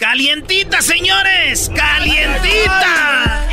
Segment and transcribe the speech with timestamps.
[0.00, 1.70] ¡Calientita, señores!
[1.76, 3.46] ¡Calientita!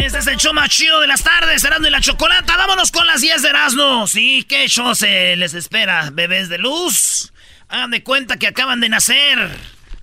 [0.00, 2.56] Este es el show más chido de las tardes, Erasmo y la Chocolata.
[2.56, 4.08] Vámonos con las 10 de Erasmo.
[4.08, 6.10] Sí, ¿qué show se les espera?
[6.12, 7.32] Bebés de luz.
[7.68, 9.56] Hagan de cuenta que acaban de nacer.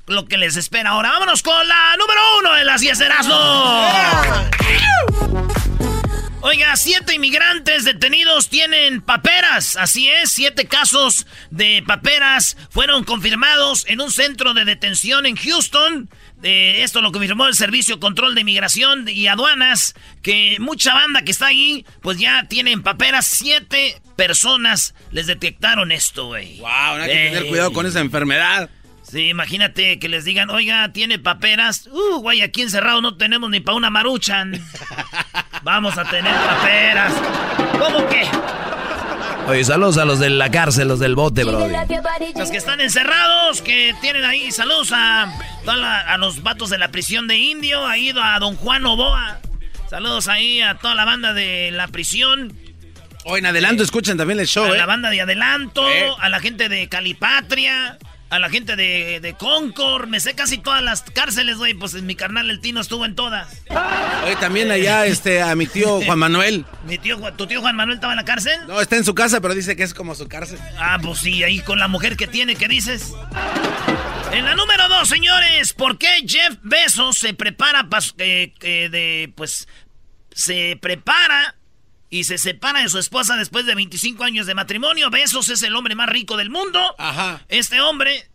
[0.08, 1.12] Lo que les espera ahora.
[1.12, 3.92] Vámonos con la número uno de las 10 de Erasmo.
[6.44, 9.78] Oiga, siete inmigrantes detenidos tienen paperas.
[9.78, 16.10] Así es, siete casos de paperas fueron confirmados en un centro de detención en Houston.
[16.42, 21.30] Eh, esto lo confirmó el Servicio Control de Inmigración y Aduanas, que mucha banda que
[21.30, 23.28] está ahí, pues ya tienen paperas.
[23.28, 26.58] Siete personas les detectaron esto, güey.
[26.58, 26.70] Wow,
[27.02, 28.68] hay que tener cuidado con esa enfermedad.
[29.12, 31.90] Sí, imagínate que les digan, oiga, tiene paperas.
[31.92, 34.54] Uh, güey, aquí encerrado no tenemos ni para una maruchan.
[35.64, 37.14] Vamos a tener paperas.
[37.78, 38.24] ¿Cómo que?
[39.50, 41.68] Oye, saludos a los de la cárcel, los del bote, bro.
[42.38, 47.28] Los que están encerrados, que tienen ahí, saludos a, a los vatos de la prisión
[47.28, 49.42] de Indio, ha ido a don Juan Oboa.
[49.90, 52.54] Saludos ahí a toda la banda de la prisión.
[53.26, 54.78] Hoy en adelanto escuchen también el show, a ¿eh?
[54.78, 55.86] la banda de adelanto,
[56.18, 58.00] a la gente de Calipatria
[58.32, 60.08] a la gente de, de Concord.
[60.08, 61.74] Me sé casi todas las cárceles, güey.
[61.74, 63.62] Pues mi carnal el Tino estuvo en todas.
[64.26, 66.66] Oye, también allá este, a mi tío Juan Manuel.
[66.88, 68.58] ¿Mi tío, ¿Tu tío Juan Manuel estaba en la cárcel?
[68.68, 70.60] No, está en su casa, pero dice que es como su cárcel.
[70.80, 73.14] Ah, pues sí, ahí con la mujer que tiene, ¿qué dices?
[74.32, 78.06] En la número dos, señores, ¿por qué Jeff Bezos se prepara para...
[78.18, 78.54] Eh,
[78.90, 79.68] de, pues,
[80.34, 81.56] se prepara
[82.12, 85.10] y se separa de su esposa después de 25 años de matrimonio.
[85.10, 86.80] Besos es el hombre más rico del mundo.
[86.98, 87.42] Ajá.
[87.48, 88.30] Este hombre,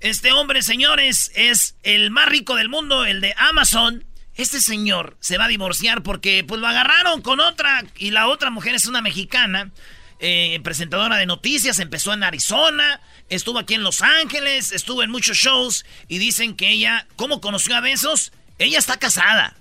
[0.00, 4.04] este hombre, señores, es el más rico del mundo, el de Amazon.
[4.34, 8.50] Este señor se va a divorciar porque pues lo agarraron con otra y la otra
[8.50, 9.72] mujer es una mexicana.
[10.20, 15.36] Eh, presentadora de noticias, empezó en Arizona, estuvo aquí en Los Ángeles, estuvo en muchos
[15.36, 18.32] shows y dicen que ella, ¿cómo conoció a Besos?
[18.58, 19.56] Ella está casada.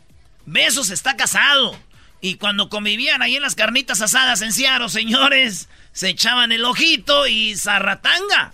[0.45, 1.77] Besos está casado.
[2.21, 7.27] Y cuando convivían ahí en las carnitas asadas en Seattle, señores, se echaban el ojito
[7.27, 8.53] y zarratanga.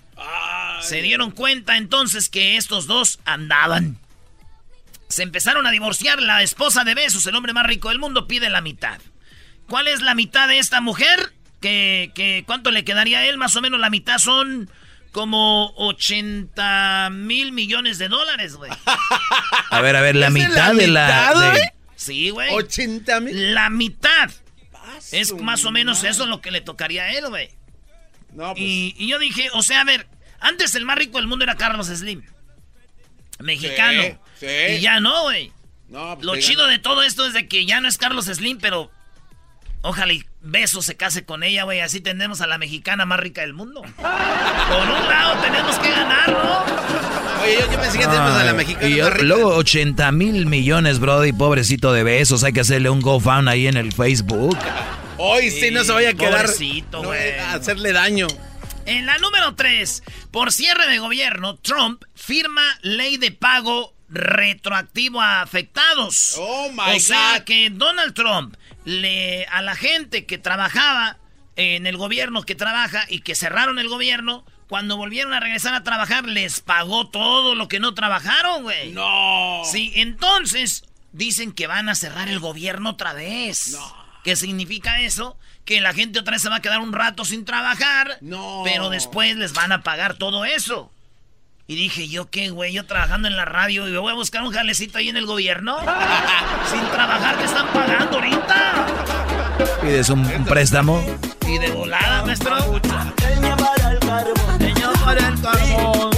[0.84, 3.98] Se dieron cuenta entonces que estos dos andaban.
[5.08, 6.22] Se empezaron a divorciar.
[6.22, 9.00] La esposa de Besos, el hombre más rico del mundo, pide la mitad.
[9.70, 11.32] ¿Cuál es la mitad de esta mujer?
[11.62, 13.38] ¿Que, cuánto le quedaría a él?
[13.38, 14.70] Más o menos la mitad son
[15.14, 18.72] como 80 mil millones de dólares, güey.
[19.70, 21.72] A ver, a ver, la mitad, de la...
[21.96, 22.54] Sí, güey.
[22.54, 23.54] 80 mil.
[23.54, 24.30] La mitad.
[25.12, 27.50] Es más o menos eso lo que le tocaría a él, güey.
[28.34, 28.60] No, pues.
[28.60, 30.08] y, y yo dije, o sea, a ver,
[30.44, 32.22] antes el más rico del mundo era Carlos Slim.
[33.40, 34.04] Mexicano.
[34.40, 34.74] Sí, sí.
[34.76, 35.52] Y ya no, güey.
[35.90, 38.60] No, pues Lo chido de todo esto es de que ya no es Carlos Slim,
[38.60, 38.92] pero
[39.82, 41.80] ojalá y Beso se case con ella, güey.
[41.80, 43.82] Así tenemos a la mexicana más rica del mundo.
[43.82, 47.42] Por un lado tenemos que ganar, ¿no?
[47.42, 49.26] Oye, yo, yo pensé que tenemos a la mexicana y más rica.
[49.26, 52.44] luego 80 mil millones, Brody, pobrecito de besos.
[52.44, 54.58] Hay que hacerle un GoFund ahí en el Facebook.
[55.18, 56.48] Hoy sí, no se vaya a quedar.
[56.48, 57.40] pobrecito, güey.
[57.40, 58.28] hacerle daño.
[58.86, 65.42] En la número 3, por cierre de gobierno, Trump firma ley de pago retroactivo a
[65.42, 66.36] afectados.
[66.38, 67.46] Oh, my o sea God.
[67.46, 71.18] que Donald Trump le a la gente que trabajaba
[71.56, 75.84] en el gobierno que trabaja y que cerraron el gobierno, cuando volvieron a regresar a
[75.84, 78.92] trabajar les pagó todo lo que no trabajaron, güey.
[78.92, 79.62] No.
[79.66, 83.78] Sí, entonces dicen que van a cerrar el gobierno otra vez.
[84.24, 85.38] ¿Qué significa eso?
[85.66, 88.18] Que la gente otra vez se va a quedar un rato sin trabajar.
[88.22, 88.62] No.
[88.66, 90.92] Pero después les van a pagar todo eso.
[91.66, 92.74] Y dije, ¿yo qué, güey?
[92.74, 95.26] Yo trabajando en la radio y me voy a buscar un jalecito ahí en el
[95.26, 95.80] gobierno.
[96.70, 98.86] sin trabajar, ¿qué están pagando ahorita?
[99.82, 101.02] Pides un, un préstamo.
[101.48, 102.58] Y de volada, maestro.
[103.30, 104.54] Leña para el carbón.
[104.60, 106.13] Pero sí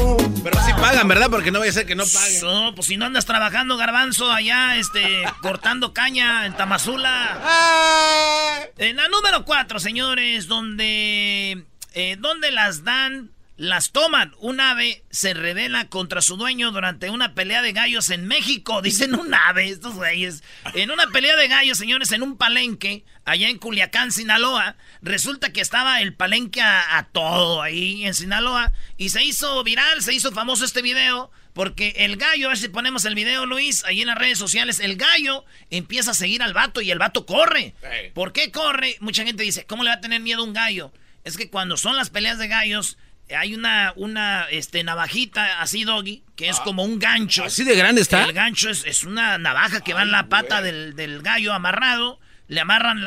[0.85, 1.29] pagan, ¿verdad?
[1.29, 2.41] Porque no vaya a ser que no paguen.
[2.41, 7.39] No, pues si no andas trabajando, garbanzo, allá, este, cortando caña en Tamazula.
[7.43, 8.59] Ah.
[8.77, 14.33] En la número 4, señores, donde, eh, donde las dan, las toman.
[14.39, 18.81] Un ave se revela contra su dueño durante una pelea de gallos en México.
[18.83, 20.43] Dicen un ave, estos güeyes.
[20.73, 24.75] En una pelea de gallos, señores, en un palenque, allá en Culiacán, Sinaloa.
[25.01, 28.73] Resulta que estaba el palenque a, a todo ahí en Sinaloa.
[28.97, 31.31] Y se hizo viral, se hizo famoso este video.
[31.53, 34.81] Porque el gallo, a ver si ponemos el video, Luis, ahí en las redes sociales,
[34.81, 37.73] el gallo empieza a seguir al vato y el vato corre.
[38.13, 38.97] ¿Por qué corre?
[38.99, 40.91] Mucha gente dice, ¿cómo le va a tener miedo un gallo?
[41.23, 42.97] Es que cuando son las peleas de gallos,
[43.29, 46.63] hay una, una este, navajita así, doggy, que es ah.
[46.63, 47.43] como un gancho.
[47.43, 48.25] ¿Así de grande está?
[48.25, 52.19] El gancho es, una navaja que va en la pata del, gallo amarrado.
[52.47, 52.99] Le amarran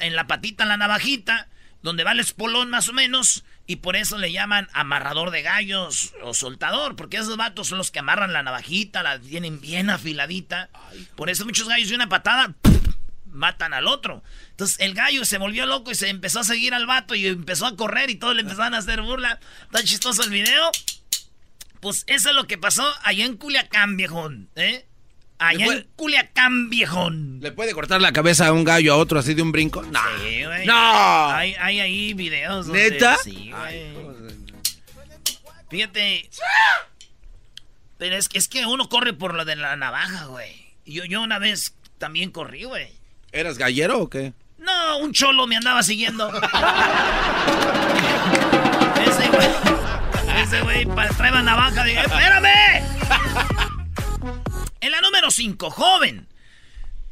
[0.00, 1.48] en la patita la navajita,
[1.82, 6.14] donde va el espolón más o menos y por eso le llaman amarrador de gallos
[6.22, 10.70] o soltador, porque esos vatos son los que amarran la navajita, la tienen bien afiladita.
[11.16, 12.54] Por eso muchos gallos de una patada
[13.26, 14.22] matan al otro.
[14.56, 17.66] Entonces el gallo se volvió loco y se empezó a seguir al vato y empezó
[17.66, 19.38] a correr y todos le empezaron a hacer burla.
[19.64, 20.70] Está chistoso el video.
[21.80, 24.48] Pues eso es lo que pasó allá en Culiacán, viejón.
[24.56, 24.86] ¿eh?
[25.36, 27.40] Allá en Culiacán, viejón.
[27.42, 29.82] ¿Le puede cortar la cabeza a un gallo a otro así de un brinco?
[29.82, 30.00] No.
[30.22, 30.64] Sí, güey.
[30.64, 31.26] No.
[31.28, 32.68] Hay, hay, ahí videos.
[32.68, 33.18] ¿Neta?
[33.22, 33.92] Sí, güey.
[35.68, 36.30] Fíjate.
[37.98, 40.72] Pero es que, es que uno corre por lo de la navaja, güey.
[40.86, 42.88] Yo, yo una vez también corrí, güey.
[43.32, 44.32] ¿Eras gallero o qué?
[44.66, 46.28] No, un cholo me andaba siguiendo.
[49.06, 49.48] ese güey.
[50.42, 50.86] Ese güey
[51.16, 51.84] traeba navaja.
[51.84, 52.82] Dije, ¡espérame!
[54.80, 56.28] En la número 5, joven.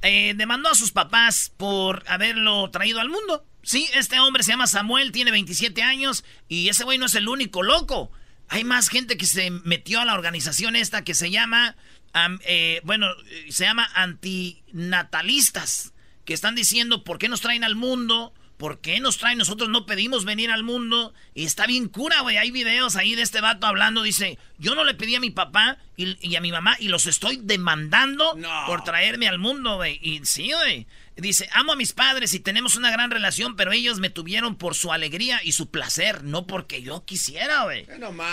[0.02, 3.46] Eh, demandó a sus papás por haberlo traído al mundo.
[3.62, 7.26] Sí, este hombre se llama Samuel, tiene 27 años y ese güey no es el
[7.28, 8.12] único loco.
[8.48, 11.76] Hay más gente que se metió a la organización esta que se llama,
[12.44, 13.06] eh, bueno,
[13.48, 15.93] se llama antinatalistas,
[16.24, 19.38] que están diciendo por qué nos traen al mundo ¿Por qué nos traen?
[19.38, 21.12] Nosotros no pedimos venir al mundo.
[21.34, 22.36] Y está bien cura, güey.
[22.36, 24.02] Hay videos ahí de este vato hablando.
[24.02, 27.40] Dice, yo no le pedí a mi papá y, a mi mamá y los estoy
[27.42, 29.98] demandando por traerme al mundo, güey.
[30.00, 30.86] Y sí, güey.
[31.16, 34.74] Dice, amo a mis padres y tenemos una gran relación, pero ellos me tuvieron por
[34.74, 37.86] su alegría y su placer, no porque yo quisiera, güey.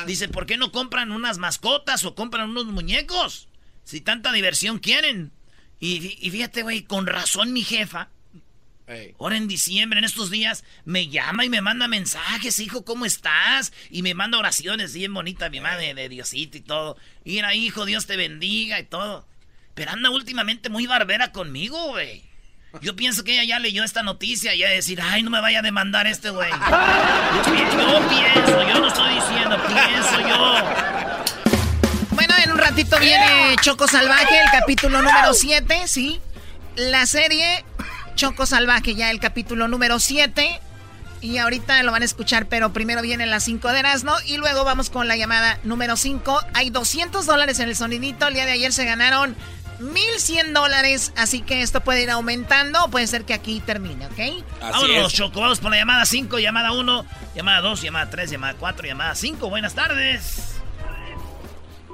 [0.06, 3.50] Dice, ¿por qué no compran unas mascotas o compran unos muñecos?
[3.84, 5.32] Si tanta diversión quieren.
[5.82, 8.10] Y, y fíjate, güey, con razón mi jefa
[9.20, 13.72] Ahora en diciembre, en estos días, me llama y me manda mensajes, hijo, ¿cómo estás?
[13.90, 16.98] Y me manda oraciones bien bonitas, mi madre, de Diosito y todo.
[17.24, 19.26] Mira, hijo, Dios te bendiga y todo.
[19.76, 22.24] Pero anda últimamente muy barbera conmigo, güey.
[22.82, 25.60] Yo pienso que ella ya leyó esta noticia y ya decir, ay, no me vaya
[25.60, 26.50] a demandar este güey.
[26.52, 30.91] Yo, pienso, yo no estoy diciendo, pienso yo.
[32.72, 36.22] Ratito viene Choco Salvaje, el capítulo número 7, ¿sí?
[36.78, 37.66] La serie
[38.16, 40.62] Choco Salvaje, ya el capítulo número 7.
[41.20, 44.64] Y ahorita lo van a escuchar, pero primero vienen las 5 de Erasmo y luego
[44.64, 46.40] vamos con la llamada número 5.
[46.54, 48.30] Hay 200 dólares en el sonidito.
[48.30, 49.36] El día de ayer se ganaron
[49.80, 54.46] 1100 dólares, así que esto puede ir aumentando puede ser que aquí termine, ¿ok?
[54.62, 55.42] Vámonos, Choco.
[55.42, 59.50] Vamos por la llamada 5, llamada 1, llamada 2, llamada 3, llamada 4, llamada 5.
[59.50, 60.61] Buenas tardes.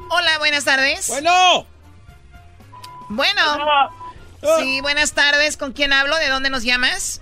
[0.09, 1.09] Hola, buenas tardes.
[1.09, 1.65] Bueno.
[3.09, 3.42] Bueno.
[4.57, 5.57] Sí, buenas tardes.
[5.57, 6.15] ¿Con quién hablo?
[6.18, 7.21] ¿De dónde nos llamas?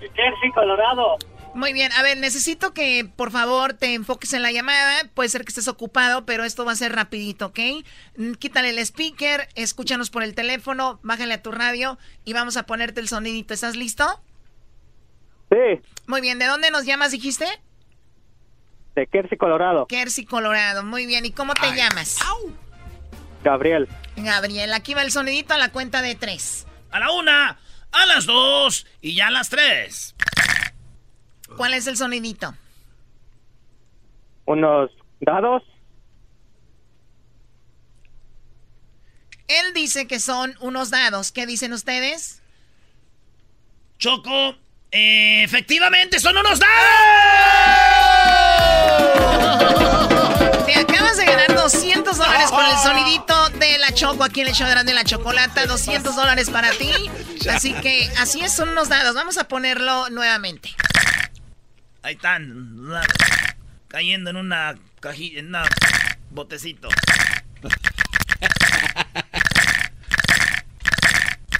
[0.00, 1.16] De Kersey, Colorado.
[1.54, 5.10] Muy bien, a ver, necesito que por favor te enfoques en la llamada.
[5.14, 7.58] Puede ser que estés ocupado, pero esto va a ser rapidito, ¿ok?
[8.16, 12.64] Mm, quítale el speaker, escúchanos por el teléfono, bájale a tu radio y vamos a
[12.64, 13.52] ponerte el sonidito.
[13.52, 14.22] ¿Estás listo?
[15.50, 15.82] Sí.
[16.06, 17.46] Muy bien, ¿de dónde nos llamas, dijiste?
[18.94, 19.86] De Kersey, Colorado.
[19.86, 20.82] Kersey, Colorado.
[20.82, 22.18] Muy bien, ¿y cómo te llamas?
[23.42, 23.88] Gabriel.
[24.16, 26.66] Gabriel, aquí va el sonidito a la cuenta de tres.
[26.90, 27.58] A la una,
[27.90, 30.14] a las dos y ya a las tres.
[31.56, 32.54] ¿Cuál es el sonidito?
[34.44, 34.90] Unos
[35.20, 35.62] dados.
[39.48, 41.32] Él dice que son unos dados.
[41.32, 42.42] ¿Qué dicen ustedes?
[43.98, 44.56] Choco,
[44.90, 47.91] eh, efectivamente son unos dados.
[50.66, 54.54] Te acabas de ganar 200 dólares por el sonidito de la Choco aquí en el
[54.54, 55.66] show de la chocolata.
[55.66, 56.92] 200 dólares para ti.
[57.50, 59.14] Así que así es, son unos dados.
[59.14, 60.70] Vamos a ponerlo nuevamente.
[62.02, 62.88] Ahí están.
[63.88, 65.62] Cayendo en una cajilla, en un
[66.30, 66.88] botecito.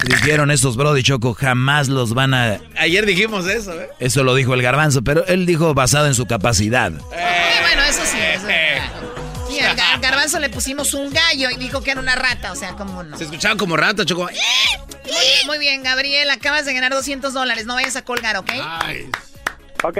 [0.03, 2.59] Dijeron estos Brody Choco, jamás los van a...
[2.77, 3.89] Ayer dijimos eso, ¿eh?
[3.99, 6.91] Eso lo dijo el garbanzo, pero él dijo basado en su capacidad.
[6.91, 8.17] Eh, bueno, eso sí.
[8.19, 8.81] Eso eh.
[9.49, 12.73] Sí, al, garbanzo le pusimos un gallo y dijo que era una rata, o sea,
[12.73, 13.17] como no.
[13.17, 14.29] Se escuchaban como rata, Choco.
[15.45, 18.51] Muy, bien, Gabriel, acabas de ganar 200 dólares, no vayas a colgar, ¿ok?
[18.51, 19.09] Nice.
[19.83, 19.97] Ok.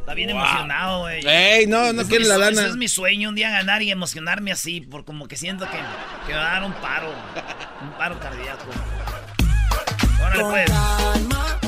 [0.00, 1.26] Está bien emocionado, güey.
[1.26, 2.62] Ey, no, no quiere la lana.
[2.62, 5.78] Ese es mi sueño, un día ganar y emocionarme así, por como que siento que,
[6.26, 7.12] que me va a dar un paro,
[7.82, 8.64] un paro cardíaco.
[10.34, 10.70] Órale, pues.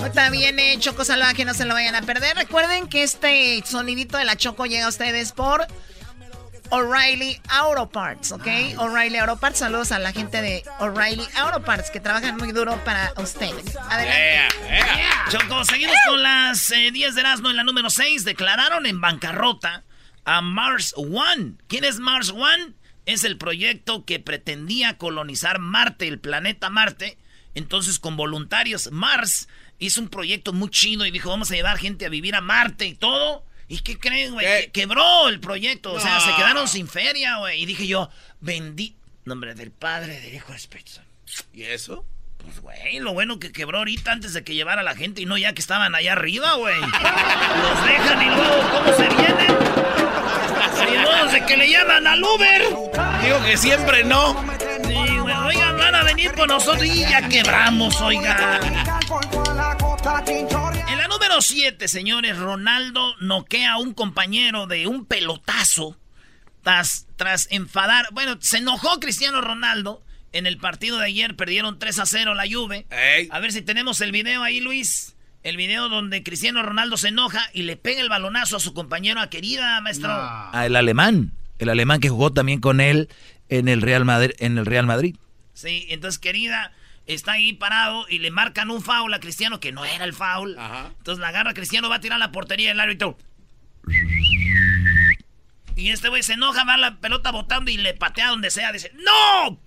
[0.05, 2.37] Está bien, eh, Choco Salvaje, no se lo vayan a perder.
[2.37, 5.67] Recuerden que este sonidito de la Choco llega a ustedes por
[6.71, 8.47] O'Reilly Auto Parts, ¿ok?
[8.79, 12.77] O'Reilly Auto Parts, saludos a la gente de O'Reilly Auto Parts que trabajan muy duro
[12.85, 13.77] para ustedes.
[13.77, 14.49] Adelante.
[15.31, 18.25] Choco, seguimos con las 10 de Erasmo en la número 6.
[18.25, 19.85] Declararon en bancarrota
[20.25, 21.55] a Mars One.
[21.69, 22.73] ¿Quién es Mars One?
[23.07, 27.19] Es el proyecto que pretendía colonizar Marte, el planeta Marte.
[27.55, 32.07] Entonces, con voluntarios, Mars hizo un proyecto muy chido y dijo, vamos a llevar gente
[32.07, 33.45] a vivir a Marte y todo.
[33.69, 34.71] ¿Y qué creen, güey?
[34.71, 35.93] quebró el proyecto.
[35.93, 37.63] O sea, se quedaron sin feria, güey.
[37.63, 38.99] Y dije yo, bendito.
[39.25, 40.93] Nombre del Padre, del Hijo, del Espíritu
[41.53, 42.05] ¿Y eso?
[42.39, 45.27] Pues, güey, lo bueno que quebró ahorita antes de que llevara a la gente y
[45.27, 46.81] no ya que estaban allá arriba, güey.
[46.81, 49.57] Los dejan y luego, ¿cómo se vienen?
[50.91, 52.63] Y luego de que le llaman al Uber.
[53.23, 54.45] Digo que siempre no.
[56.31, 58.63] Por nosotros y ya quebramos, oigan.
[60.89, 65.97] En la número 7, señores, Ronaldo noquea a un compañero de un pelotazo
[66.63, 68.07] tras, tras enfadar.
[68.13, 70.03] Bueno, se enojó Cristiano Ronaldo
[70.33, 72.87] en el partido de ayer perdieron 3 a 0 la Juve.
[73.31, 75.15] A ver si tenemos el video ahí, Luis.
[75.43, 79.21] El video donde Cristiano Ronaldo se enoja y le pega el balonazo a su compañero
[79.21, 80.11] a querida, maestro.
[80.11, 81.33] A el alemán.
[81.59, 83.09] El alemán que jugó también con él
[83.49, 84.35] en el Real Madrid.
[84.39, 85.17] En el Real Madrid.
[85.55, 86.73] Sí, entonces querida
[87.07, 90.57] está ahí parado y le marcan un foul a Cristiano que no era el foul.
[90.99, 93.19] Entonces la agarra Cristiano, va a tirar la portería del árbitro.
[95.75, 98.73] Y este güey se enoja, va la pelota botando y le patea donde sea.
[98.73, 99.61] Dice, ¡No!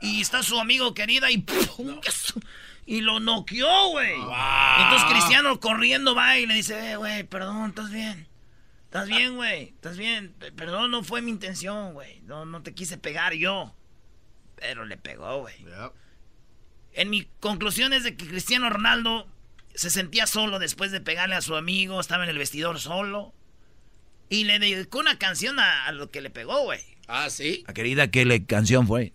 [0.00, 1.44] Y está su amigo querida y...
[2.84, 4.12] Y lo noqueó, güey.
[4.12, 8.26] Entonces Cristiano corriendo va y le dice, eh, güey, perdón, ¿estás bien?
[8.86, 9.68] ¿Estás bien, güey?
[9.68, 10.34] ¿Estás bien?
[10.56, 12.20] Perdón, no fue mi intención, güey.
[12.22, 13.72] No, no te quise pegar yo.
[14.62, 15.54] Pero le pegó, güey.
[16.92, 19.26] En mi conclusión es de que Cristiano Ronaldo
[19.74, 23.34] se sentía solo después de pegarle a su amigo, estaba en el vestidor solo.
[24.28, 26.80] Y le dedicó una canción a, lo que le pegó, güey.
[27.08, 27.64] Ah, sí.
[27.66, 29.12] A querida, ¿qué le canción fue?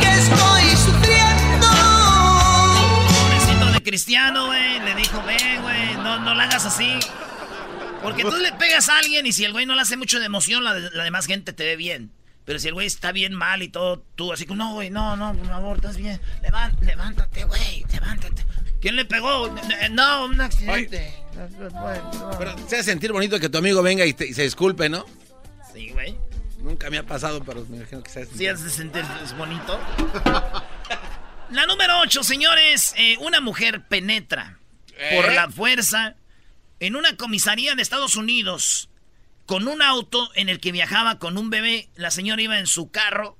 [0.00, 1.66] que estoy sufriendo.
[3.08, 4.80] Pobrecito de Cristiano, güey.
[4.80, 6.98] Le dijo, ven, güey, no, no la hagas así.
[8.08, 10.26] Porque tú le pegas a alguien y si el güey no le hace mucho de
[10.26, 12.10] emoción, la, demás gente te ve bien.
[12.44, 15.16] Pero si el güey está bien mal y todo, tú así como, no, güey, no,
[15.16, 16.20] no, por favor, estás bien.
[16.80, 18.44] levántate, güey, levántate.
[18.80, 19.54] ¿Quién le pegó?
[19.90, 21.12] No, un accidente.
[22.38, 25.04] Pero te hace sentir bonito que tu amigo venga y, y se disculpe, ¿no?
[25.74, 26.16] Sí, güey.
[26.58, 29.78] Nunca me ha pasado, pero me imagino que se Sí, has de sentir es bonito.
[31.50, 32.94] La número 8, señores.
[32.96, 35.34] Eh, una mujer penetra por ¿Eh?
[35.34, 36.16] la fuerza
[36.80, 38.88] en una comisaría de Estados Unidos
[39.46, 41.88] con un auto en el que viajaba con un bebé.
[41.96, 43.36] La señora iba en su carro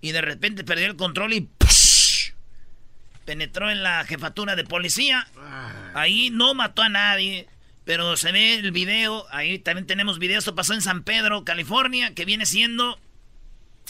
[0.00, 1.48] y de repente perdió el control y
[3.24, 5.28] penetró en la jefatura de policía.
[5.94, 7.48] Ahí no mató a nadie.
[7.84, 12.12] Pero se ve el video, ahí también tenemos video, esto pasó en San Pedro, California,
[12.14, 13.00] que viene siendo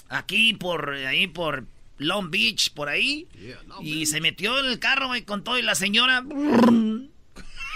[0.08, 3.26] aquí por, ahí por Long Beach, por ahí.
[3.82, 6.24] y se metió en el carro, y con todo, y la señora...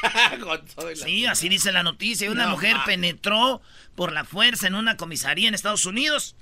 [0.94, 2.30] sí, así dice la noticia.
[2.30, 3.60] Una mujer penetró
[3.94, 6.36] por la fuerza en una comisaría en Estados Unidos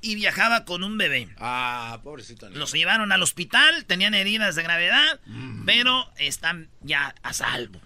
[0.00, 1.28] y viajaba con un bebé.
[1.38, 2.48] Ah, pobrecito.
[2.50, 5.64] Los llevaron al hospital, tenían heridas de gravedad, mm.
[5.64, 7.80] pero están ya a salvo.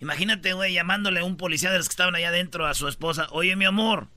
[0.00, 3.26] Imagínate, güey, llamándole a un policía de los que estaban allá adentro a su esposa.
[3.30, 4.08] Oye, mi amor,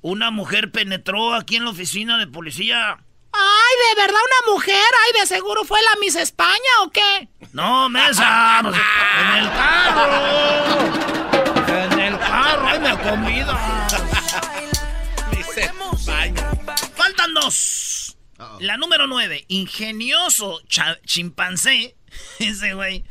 [0.00, 2.98] una mujer penetró aquí en la oficina de policía.
[3.38, 4.76] Ay, ¿de verdad una mujer?
[4.76, 7.28] Ay, de seguro fue la Miss España o qué?
[7.52, 8.76] No, mesa, pues,
[9.20, 10.72] en el carro.
[11.68, 13.86] En el carro, hay la comida.
[15.30, 16.50] Miss España.
[16.94, 18.16] Faltan dos.
[18.60, 20.60] La número nueve, ingenioso
[21.04, 21.96] chimpancé.
[22.38, 23.04] Ese güey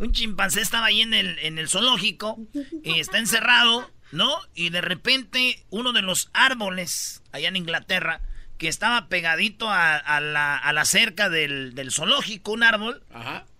[0.00, 2.38] un chimpancé estaba ahí en el, en el zoológico
[2.82, 4.34] y está encerrado, ¿no?
[4.54, 8.22] Y de repente uno de los árboles allá en Inglaterra,
[8.60, 13.02] que estaba pegadito a, la, cerca del, zoológico, un árbol,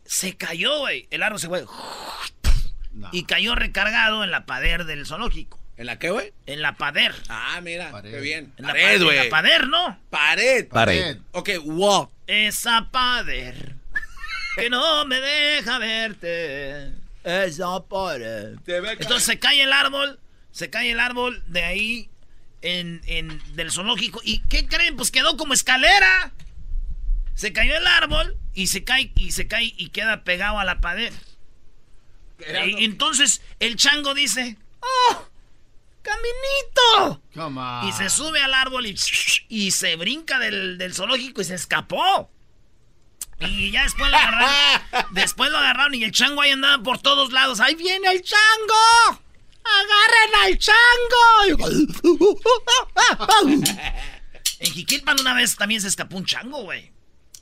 [0.04, 1.08] se cayó, güey.
[1.10, 1.64] El árbol se fue.
[3.10, 5.58] Y cayó recargado en la pader del zoológico.
[5.78, 6.34] ¿En la qué, güey?
[6.44, 7.14] En la pader.
[7.30, 8.52] Ah, mira, qué bien.
[8.58, 9.16] En pared, güey.
[9.16, 9.98] En la pader, ¿no?
[10.10, 10.68] Pared.
[10.68, 11.16] Pared.
[11.32, 12.10] Ok, wow.
[12.26, 13.76] Esa pader
[14.56, 16.92] que no me deja verte.
[17.24, 18.58] Esa pared.
[18.66, 20.20] Entonces se cae el árbol,
[20.52, 22.10] se cae el árbol de ahí
[22.62, 24.20] en, en, del zoológico.
[24.24, 24.96] ¿Y qué creen?
[24.96, 26.32] Pues quedó como escalera.
[27.34, 30.80] Se cayó el árbol y se cae y se cae y queda pegado a la
[30.80, 31.12] pared.
[32.66, 35.26] Y entonces el chango dice, ¡Oh!
[36.02, 37.22] ¡Caminito!
[37.86, 38.96] Y se sube al árbol y,
[39.48, 42.30] y se brinca del, del zoológico y se escapó.
[43.40, 45.06] Y ya después lo agarraron.
[45.12, 47.60] después lo agarraron y el chango ahí andaba por todos lados.
[47.60, 49.22] ¡Ahí viene el chango!
[49.78, 52.40] ¡Agarren al chango!
[54.60, 56.92] en Jiquilpan una vez también se escapó un chango, güey.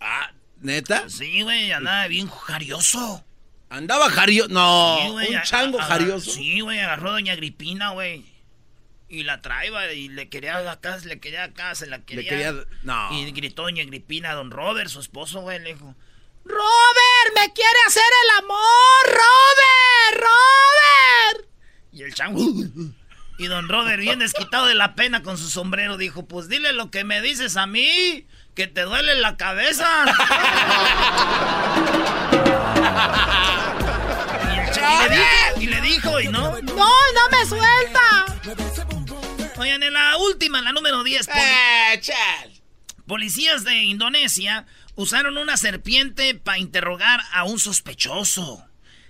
[0.01, 0.31] Ah,
[0.61, 1.09] ¿neta?
[1.09, 3.25] Sí, güey, andaba bien jarioso.
[3.71, 4.49] ¿Andaba jarioso?
[4.49, 6.31] No, Sí, un chango jarioso.
[6.31, 8.25] Sí, güey, agarró a Doña Agripina, güey.
[9.11, 12.29] Y la traía y le quería acá, le quería acá, se la quería.
[12.29, 13.13] quería- no.
[13.13, 15.95] Y gritó Doña Agripina a don Robert, su esposo, güey, le dijo:
[16.45, 19.07] ¡Robert, me quiere hacer el amor!
[19.07, 20.25] ¡Robert!
[21.35, 21.48] ¡Robert!
[21.93, 22.41] Y el chango.
[23.39, 26.91] Y don Robert, bien desquitado de la pena con su sombrero, dijo: Pues dile lo
[26.91, 29.87] que me dices a mí, que te duele la cabeza.
[34.45, 36.61] Y, el cha- y le dijo, y le dijo, y no.
[36.63, 38.27] ¡No, no me suelta!
[39.57, 42.53] Oigan, en la última, en la número 10, poli- Eh, chal.
[43.07, 48.65] policías de Indonesia usaron una serpiente para interrogar a un sospechoso.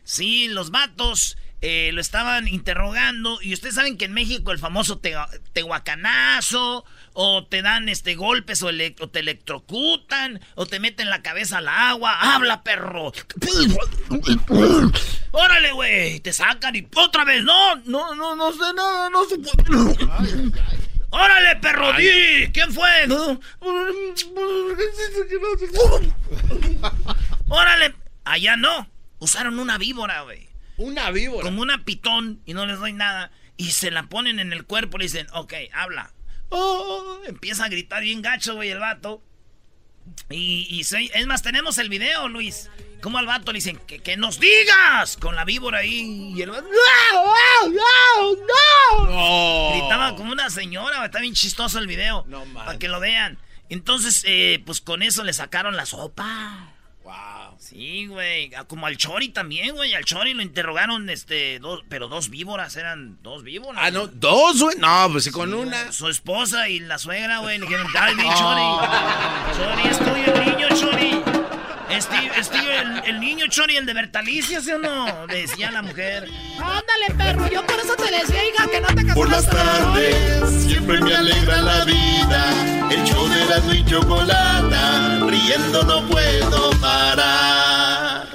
[0.04, 4.98] Sí, los vatos eh, lo estaban interrogando y ustedes saben que en México el famoso
[4.98, 5.14] te-
[5.52, 6.84] tehuacanazo
[7.14, 11.58] o te dan este golpes o, ele- o te electrocutan o te meten la cabeza
[11.58, 12.16] al agua.
[12.20, 13.12] ¡Habla, perro!
[15.32, 16.20] ¡Órale, güey!
[16.20, 17.42] Te sacan y otra vez.
[17.42, 19.96] No, no, no, no sé nada, no puede.
[21.10, 21.92] ¡Órale, perro!
[21.94, 22.52] ¡Di!
[22.52, 22.88] ¿Quién fue?
[27.48, 27.94] ¡Órale!
[28.24, 28.88] Allá no.
[29.18, 30.47] Usaron una víbora, güey.
[30.78, 31.42] Una víbora.
[31.44, 33.30] Como una pitón y no les doy nada.
[33.56, 36.12] Y se la ponen en el cuerpo y le dicen, ok, habla.
[36.48, 39.22] Oh, empieza a gritar bien gacho, güey, el vato.
[40.30, 42.70] Y, y se- es más, tenemos el video, Luis.
[43.02, 46.32] Como al vato le dicen, que, que nos digas con la víbora ahí.
[46.34, 49.70] Y el vato, ¡No, no, no, no!
[49.72, 52.24] Gritaba como una señora, está bien chistoso el video.
[52.28, 52.64] No manches.
[52.66, 53.38] Para que lo vean.
[53.68, 56.72] Entonces, eh, pues con eso le sacaron la sopa.
[57.04, 57.14] Wow.
[57.68, 58.50] Sí, güey.
[58.54, 59.92] Ah, Como al Chori también, güey.
[59.94, 63.82] Al Chori lo interrogaron, este, dos, pero dos víboras, eran dos víboras.
[63.84, 64.76] Ah, no, dos, güey.
[64.78, 65.92] No, pues sí, con una.
[65.92, 68.62] Su esposa y la suegra, güey, le dijeron, dale, Chori.
[69.56, 71.27] Chori, es tuyo el niño, Chori.
[71.90, 72.06] Es
[72.50, 75.26] tío el, el niño, Chori, el de Bertalicia, ¿sí o no?
[75.26, 76.28] Decía la mujer.
[76.56, 81.00] Ándale, perro, yo por eso te decía, hija, que no te Por las tardes siempre
[81.00, 82.44] me alegra la vida.
[82.90, 88.28] El show de Erasmo y Chocolata, riendo no puedo parar.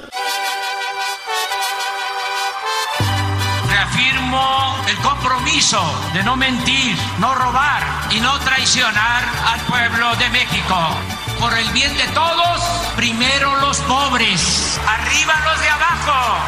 [3.70, 5.80] Reafirmo el compromiso
[6.12, 10.98] de no mentir, no robar y no traicionar al pueblo de México.
[11.44, 12.62] Por el bien de todos,
[12.96, 16.38] primero los pobres, arriba los de abajo.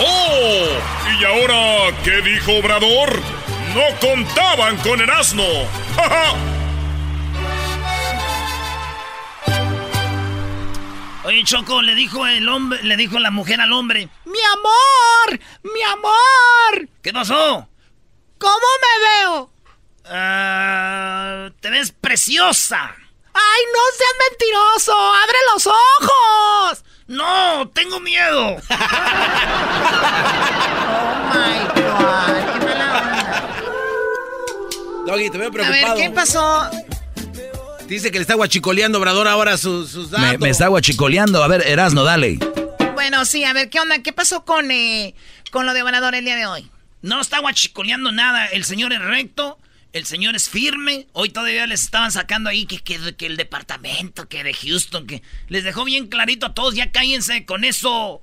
[0.00, 0.66] ¡Oh!
[1.20, 3.20] ¿Y ahora qué dijo Obrador?
[3.74, 5.44] No contaban con el asno.
[5.96, 6.34] ¡Ja, ja!
[11.24, 15.38] Oye, Choco, le dijo el hombre, le dijo la mujer al hombre, ¡Mi amor!
[15.64, 16.88] ¡Mi amor!
[17.02, 17.68] ¿Qué pasó?
[18.38, 19.52] ¿Cómo me veo?
[20.06, 22.96] Ah, te ves preciosa.
[23.34, 24.92] ¡Ay, no seas mentiroso!
[24.98, 26.84] ¡Abre los ojos!
[27.06, 27.68] ¡No!
[27.70, 28.56] ¡Tengo miedo!
[30.94, 33.32] Oh my God, qué mala onda.
[35.06, 35.94] Doggy, te veo A preocupado.
[35.94, 36.70] ver, ¿qué pasó?
[37.86, 40.26] Dice que le está guachicoleando Obrador ahora sus, sus datos.
[40.32, 41.42] Me, me está guachicoleando.
[41.42, 42.38] A ver, Erasno, dale.
[42.94, 43.98] Bueno, sí, a ver, ¿qué onda?
[44.00, 45.14] ¿Qué pasó con, eh,
[45.50, 46.70] con lo de Obrador el día de hoy?
[47.02, 48.46] No está guachicoleando nada.
[48.46, 49.58] El señor es recto.
[49.92, 51.06] El señor es firme.
[51.12, 55.64] Hoy todavía les estaban sacando ahí que, que, el departamento, que de Houston, que les
[55.64, 56.74] dejó bien clarito a todos.
[56.74, 58.22] Ya cállense con eso.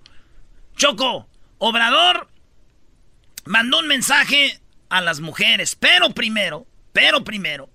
[0.75, 1.29] Choco,
[1.59, 2.29] Obrador
[3.45, 5.75] mandó un mensaje a las mujeres.
[5.75, 7.69] Pero primero, pero primero,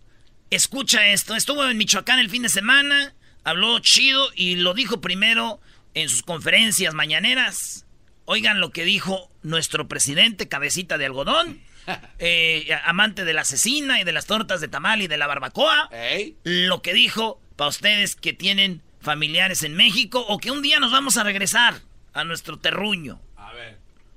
[0.51, 1.37] escucha esto.
[1.37, 3.15] Estuvo en Michoacán el fin de semana.
[3.45, 5.61] Habló chido y lo dijo primero
[5.95, 7.87] en sus conferencias mañaneras.
[8.25, 11.61] Oigan lo que dijo nuestro presidente, cabecita de algodón,
[12.19, 15.91] eh, amante de la asesina y de las tortas de tamal y de la barbacoa.
[16.45, 20.91] Lo que dijo para ustedes que tienen familiares en México o que un día nos
[20.91, 21.75] vamos a regresar
[22.13, 23.21] a nuestro terruño.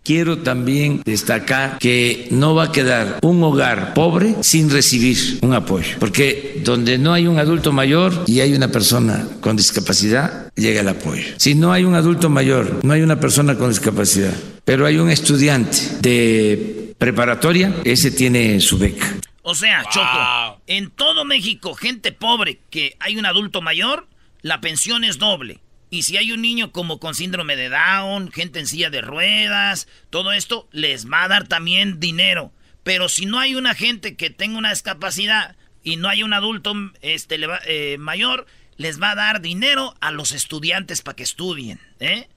[0.04, 5.98] Quiero también destacar que no va a quedar un hogar pobre sin recibir un apoyo,
[6.00, 10.88] porque donde no hay un adulto mayor y hay una persona con discapacidad, llega el
[10.88, 11.26] apoyo.
[11.36, 15.10] Si no hay un adulto mayor, no hay una persona con discapacidad, pero hay un
[15.10, 19.08] estudiante de preparatoria, ese tiene su beca.
[19.44, 24.08] O sea, Choco, en todo México, gente pobre que hay un adulto mayor,
[24.42, 25.60] la pensión es doble.
[25.90, 29.88] Y si hay un niño como con síndrome de Down, gente en silla de ruedas,
[30.10, 32.52] todo esto les va a dar también dinero.
[32.84, 36.74] Pero si no hay una gente que tenga una discapacidad y no hay un adulto
[37.02, 41.24] este, le va- eh, mayor, les va a dar dinero a los estudiantes para que
[41.24, 42.28] estudien, ¿eh?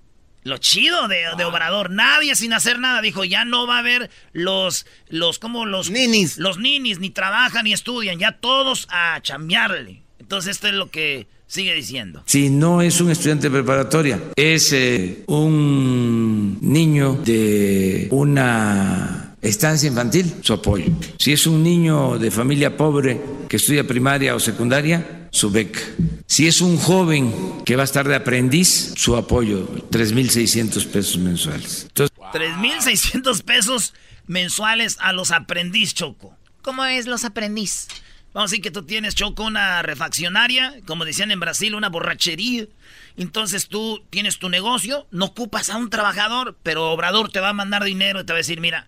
[0.42, 4.10] Lo chido de, de, Obrador, nadie sin hacer nada dijo, ya no va a haber
[4.32, 10.02] los, los, como los ninis, los ninis ni trabajan ni estudian, ya todos a chambearle.
[10.18, 12.22] Entonces esto es lo que sigue diciendo.
[12.26, 20.32] Si no es un estudiante de preparatoria, es eh, un niño de una estancia infantil,
[20.42, 20.86] su apoyo.
[21.18, 25.80] Si es un niño de familia pobre que estudia primaria o secundaria, su beca.
[26.30, 31.86] Si es un joven que va a estar de aprendiz, su apoyo, 3.600 pesos mensuales.
[31.88, 33.94] Entonces, 3.600 pesos
[34.28, 36.36] mensuales a los aprendiz, Choco.
[36.62, 37.88] ¿Cómo es los aprendiz?
[38.32, 42.66] Vamos a decir que tú tienes, Choco, una refaccionaria, como decían en Brasil, una borrachería.
[43.16, 47.54] Entonces tú tienes tu negocio, no ocupas a un trabajador, pero Obrador te va a
[47.54, 48.86] mandar dinero y te va a decir, mira,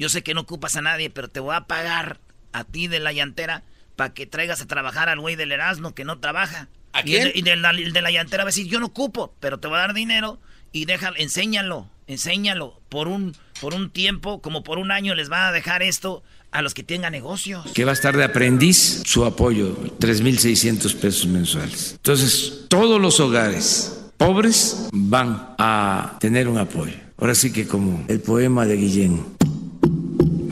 [0.00, 2.18] yo sé que no ocupas a nadie, pero te voy a pagar
[2.52, 3.62] a ti de la llantera
[4.02, 6.66] para que traigas a trabajar al güey del Erasmo que no trabaja.
[6.92, 7.30] ¿A quién?
[7.36, 9.76] Y, de, la, de la llantera va a decir, yo no ocupo, pero te voy
[9.76, 10.40] a dar dinero
[10.72, 12.80] y déjalo, enséñalo, enséñalo.
[12.88, 16.62] Por un, por un tiempo, como por un año, les va a dejar esto a
[16.62, 17.64] los que tengan negocios.
[17.74, 21.92] Que va a estar de aprendiz, su apoyo, 3.600 pesos mensuales.
[21.92, 26.96] Entonces, todos los hogares pobres van a tener un apoyo.
[27.18, 29.24] Ahora sí que como el poema de Guillén,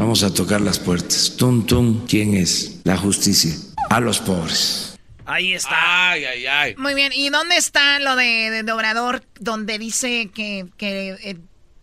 [0.00, 1.34] vamos a tocar las puertas.
[1.36, 2.80] Tum, tum, ¿quién es?
[2.84, 3.52] La justicia.
[3.90, 4.98] A los pobres.
[5.26, 6.10] Ahí está.
[6.10, 6.74] Ay, ay, ay.
[6.76, 11.36] Muy bien, ¿y dónde está lo de, de, de Obrador donde dice que, que eh,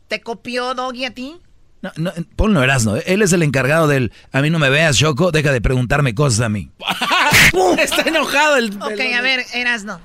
[0.07, 1.37] te copió Doggy a ti?
[1.81, 2.95] No, no, ponlo Erasno.
[2.97, 4.11] Él es el encargado del.
[4.31, 5.31] A mí no me veas, Choco.
[5.31, 6.71] Deja de preguntarme cosas a mí.
[7.77, 8.75] Está enojado el.
[8.81, 10.01] Ok, a ver, Erasno.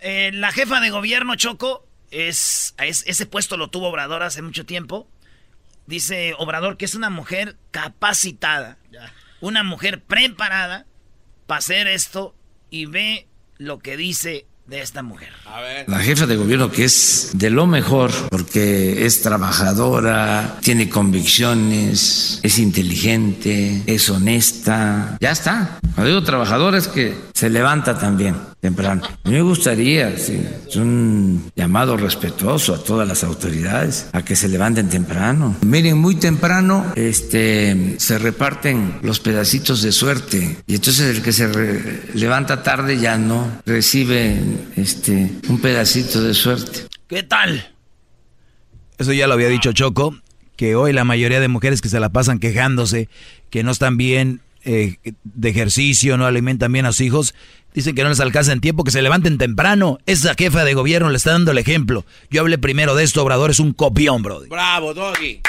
[0.00, 4.66] Eh, la jefa de gobierno, Choco, es, es, ese puesto lo tuvo Obrador hace mucho
[4.66, 5.06] tiempo.
[5.90, 8.78] Dice Obrador que es una mujer capacitada,
[9.40, 10.86] una mujer preparada
[11.48, 12.36] para hacer esto
[12.70, 13.26] y ve
[13.58, 15.30] lo que dice de esta mujer.
[15.46, 15.88] A ver.
[15.88, 22.58] La jefa de gobierno que es de lo mejor porque es trabajadora, tiene convicciones, es
[22.60, 25.18] inteligente, es honesta.
[25.20, 25.80] Ya está.
[25.96, 29.02] Cuando digo trabajadora es que se levanta también temprano.
[29.04, 34.36] A mí me gustaría, sí, es un llamado respetuoso a todas las autoridades a que
[34.36, 35.56] se levanten temprano.
[35.62, 41.48] Miren, muy temprano este, se reparten los pedacitos de suerte y entonces el que se
[41.48, 44.38] re- levanta tarde ya no recibe
[44.76, 46.86] este, un pedacito de suerte.
[47.08, 47.70] ¿Qué tal?
[48.98, 50.14] Eso ya lo había dicho Choco,
[50.56, 53.08] que hoy la mayoría de mujeres que se la pasan quejándose,
[53.48, 57.34] que no están bien eh, de ejercicio, no alimentan bien a sus hijos,
[57.74, 59.98] dicen que no les alcanza en tiempo, que se levanten temprano.
[60.06, 62.04] Esa jefa de gobierno le está dando el ejemplo.
[62.30, 64.40] Yo hablé primero de esto, Obrador es un copión, bro.
[64.48, 65.40] Bravo, Doggy.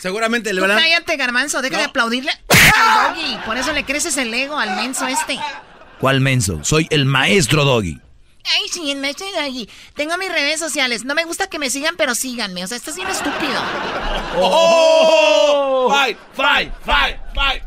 [0.00, 0.76] Seguramente le van a.
[0.76, 3.38] cállate, Garbanzo, deja de aplaudirle al Doggy.
[3.46, 5.38] Por eso le creces el ego al menso este.
[5.98, 6.62] ¿Cuál menso?
[6.62, 7.98] Soy el maestro Doggy.
[8.44, 9.66] Ay, sí, el maestro Doggy.
[9.94, 11.04] Tengo mis redes sociales.
[11.06, 12.62] No me gusta que me sigan, pero síganme.
[12.62, 13.58] O sea, estás bien estúpido.
[14.36, 15.88] ¡Oh!
[15.90, 17.62] ¡Fight, fight, fight, fight!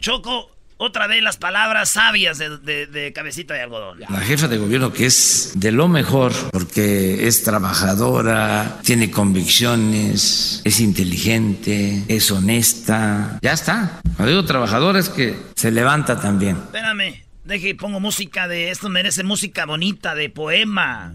[0.00, 3.98] Choco, otra de las palabras sabias de, de- de cabecita de algodón.
[4.08, 10.80] La jefa de gobierno que es de lo mejor porque es trabajadora, tiene convicciones, es
[10.80, 13.38] inteligente, es honesta.
[13.42, 14.00] Ya está.
[14.16, 16.56] Cuando digo trabajadora es que se levanta también.
[16.56, 21.12] Espérame, deje y pongo música de esto, merece música bonita, de poema.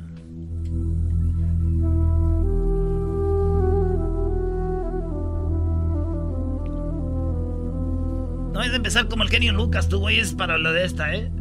[8.63, 11.32] Es de empezar como el genio Lucas, tú güey es para lo de esta, ¿eh?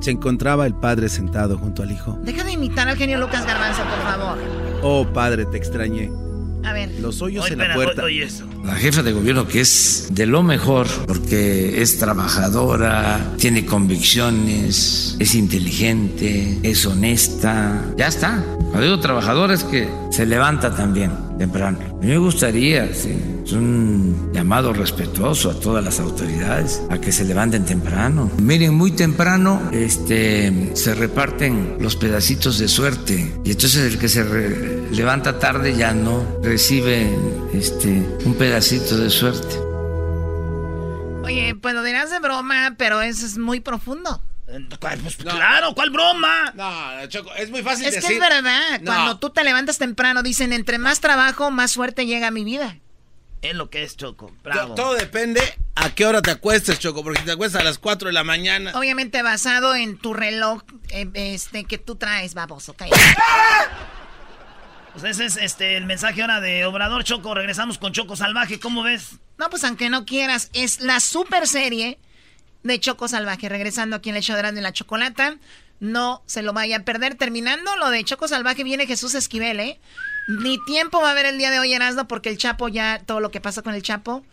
[0.00, 2.18] Se encontraba el padre sentado junto al hijo.
[2.22, 4.38] Deja de imitar al genio Lucas Garbanzo, por favor.
[4.82, 6.10] Oh, padre, te extrañé.
[6.64, 6.90] A ver.
[7.00, 8.02] Los hoyos Oye, en la puerta.
[8.10, 8.44] eso.
[8.64, 15.34] La jefa de gobierno que es de lo mejor porque es trabajadora, tiene convicciones, es
[15.34, 17.84] inteligente, es honesta.
[17.96, 18.44] Ya está.
[18.58, 21.78] Cuando digo trabajadora es que se levanta también temprano.
[21.90, 23.14] A mí me gustaría, sí,
[23.44, 28.30] es un llamado respetuoso a todas las autoridades a que se levanten temprano.
[28.42, 34.24] Miren, muy temprano este, se reparten los pedacitos de suerte y entonces el que se
[34.24, 37.08] re- levanta tarde ya no recibe
[37.52, 37.88] este,
[38.24, 39.56] un pedacito de suerte.
[41.24, 44.22] Oye, pues lo dirás de broma, pero eso es muy profundo.
[44.78, 44.98] ¿Cuál?
[45.00, 46.52] Pues, Claro, ¿cuál broma?
[46.54, 48.12] No, no, Choco, es muy fácil Es que decir.
[48.12, 48.80] es verdad.
[48.80, 48.92] No.
[48.92, 52.76] Cuando tú te levantas temprano, dicen, entre más trabajo, más suerte llega a mi vida.
[53.42, 54.74] Es lo que es Choco, bravo.
[54.76, 55.40] Todo depende
[55.74, 58.24] a qué hora te acuestes, Choco, porque si te acuestas a las 4 de la
[58.24, 58.72] mañana.
[58.76, 62.74] Obviamente basado en tu reloj eh, este, que tú traes, baboso.
[62.74, 62.96] cállate.
[64.98, 67.34] Pues ese es este, el mensaje ahora de Obrador Choco.
[67.34, 69.16] Regresamos con Choco Salvaje, ¿cómo ves?
[69.36, 71.98] No, pues aunque no quieras, es la super serie
[72.62, 73.50] de Choco Salvaje.
[73.50, 75.36] Regresando aquí en el show de Erasmo la Chocolata.
[75.80, 77.14] No se lo vaya a perder.
[77.14, 79.78] Terminando lo de Choco Salvaje, viene Jesús Esquivel, ¿eh?
[80.28, 83.02] Ni tiempo va a haber el día de hoy en Asno porque el Chapo ya,
[83.04, 84.24] todo lo que pasa con el Chapo,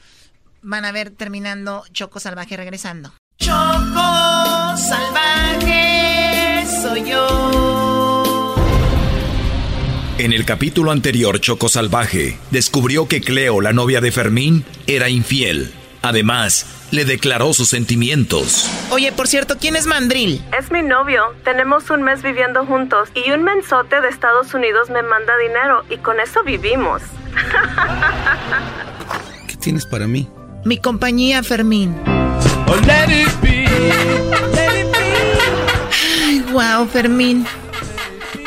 [0.62, 3.14] van a ver terminando Choco Salvaje regresando.
[3.38, 7.73] Choco Salvaje soy yo.
[10.20, 15.74] En el capítulo anterior, Choco Salvaje descubrió que Cleo, la novia de Fermín, era infiel.
[16.04, 18.70] Además, le declaró sus sentimientos.
[18.92, 20.44] Oye, por cierto, ¿quién es Mandril?
[20.58, 21.34] Es mi novio.
[21.44, 25.98] Tenemos un mes viviendo juntos y un mensote de Estados Unidos me manda dinero y
[25.98, 27.02] con eso vivimos.
[29.48, 30.30] ¿Qué tienes para mí?
[30.64, 31.96] Mi compañía, Fermín.
[32.68, 33.66] Oh, let it be,
[36.24, 37.48] Ay, wow, Fermín.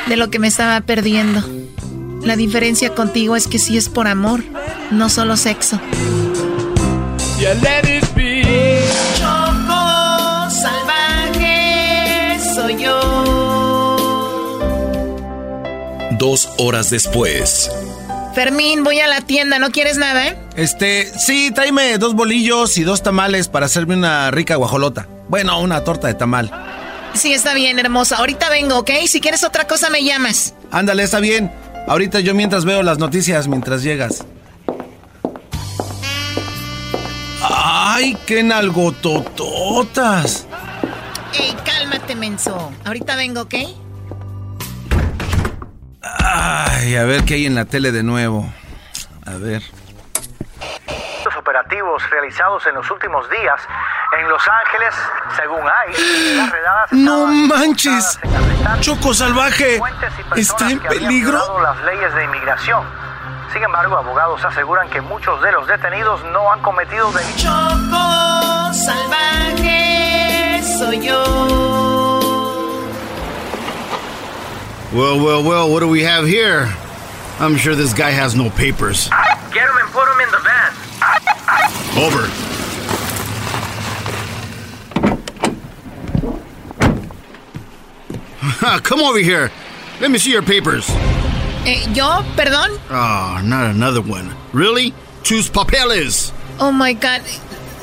[0.07, 1.43] De lo que me estaba perdiendo.
[2.27, 4.43] La diferencia contigo es que sí es por amor,
[4.91, 5.81] no solo sexo.
[7.39, 8.83] Yeah, let it be.
[9.17, 13.97] Choco salvaje soy yo.
[16.19, 17.71] Dos horas después.
[18.35, 20.37] Fermín, voy a la tienda, ¿no quieres nada, eh?
[20.57, 25.07] Este, sí, tráeme dos bolillos y dos tamales para hacerme una rica guajolota.
[25.29, 26.51] Bueno, una torta de tamal.
[27.15, 28.17] Sí, está bien, hermosa.
[28.17, 28.91] Ahorita vengo, ¿ok?
[29.07, 30.55] Si quieres otra cosa, me llamas.
[30.73, 31.53] Ándale, está bien.
[31.87, 34.25] Ahorita yo mientras veo las noticias mientras llegas.
[37.43, 40.47] ¡Ay, qué nalgotototas!
[41.39, 42.73] Ey, cálmate, menso.
[42.85, 43.55] Ahorita vengo, ¿ok?
[46.03, 48.53] Ay, a ver qué hay en la tele de nuevo.
[49.25, 49.63] A ver.
[51.57, 53.59] Operativos realizados en los últimos días
[54.19, 54.95] en Los Ángeles,
[55.37, 58.21] según hay, las redadas ¡No manches!
[58.81, 59.81] ¡Choco salvaje!
[60.37, 61.63] ¿Está en peligro?
[61.63, 62.85] las leyes de inmigración.
[63.55, 67.43] Sin embargo, abogados aseguran que muchos de los detenidos no han cometido delitos.
[67.43, 71.25] Choco salvaje soy yo.
[74.93, 76.69] Well, well, well, what do we have here?
[77.41, 79.09] I'm sure this guy has no papers.
[79.55, 80.86] Get him and put him in the van.
[81.97, 82.29] Over.
[88.83, 89.51] Come over here.
[90.01, 90.87] Let me see your papers.
[91.65, 92.23] Eh, ¿Yo?
[92.37, 92.71] ¿Perdón?
[92.91, 94.31] Oh, not another one.
[94.53, 94.93] Really?
[95.23, 96.33] Tus papeles.
[96.61, 97.23] Oh my god.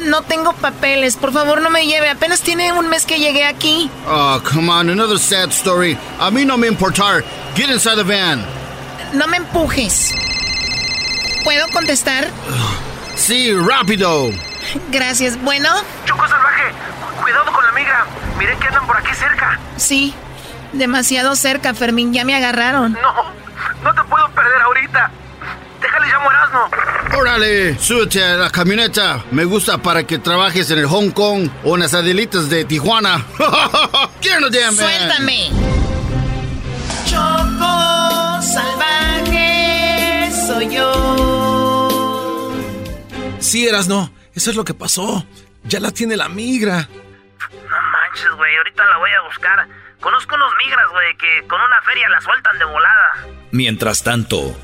[0.02, 1.16] No tengo papeles.
[1.18, 2.10] Por favor, no me lleve.
[2.10, 3.90] Apenas tiene un mes que llegué aquí.
[4.06, 5.98] Oh, come on, another sad story.
[6.20, 7.24] A mí no me importar.
[7.56, 8.46] Get inside the van.
[9.14, 10.14] No me empujes.
[11.44, 12.30] ¿Puedo contestar?
[13.16, 14.30] Sí, rápido.
[14.92, 15.42] Gracias.
[15.44, 15.70] Bueno,
[16.06, 16.64] Choco salvaje,
[17.22, 18.06] cuidado con la migra.
[18.38, 19.60] Miren que andan por aquí cerca.
[19.78, 20.14] sí.
[20.74, 22.14] Demasiado cerca, Fermín.
[22.14, 22.94] Ya me agarraron.
[22.94, 23.14] No,
[23.84, 25.12] no te puedo perder ahorita.
[25.80, 27.20] Déjale llamo a Erasmo.
[27.20, 29.24] Órale, súbete a la camioneta.
[29.30, 33.24] Me gusta para que trabajes en el Hong Kong o en las adelitas de Tijuana.
[34.22, 34.76] Get the damn.
[34.76, 35.52] Suéltame.
[37.06, 41.23] Choco salvaje soy yo.
[43.44, 44.10] Sí, no.
[44.34, 45.26] Eso es lo que pasó.
[45.66, 46.88] Ya la tiene la migra.
[46.90, 49.68] No manches, güey, ahorita la voy a buscar.
[50.00, 53.28] Conozco unos migras, güey, que con una feria la sueltan de volada.
[53.52, 54.58] Mientras tanto,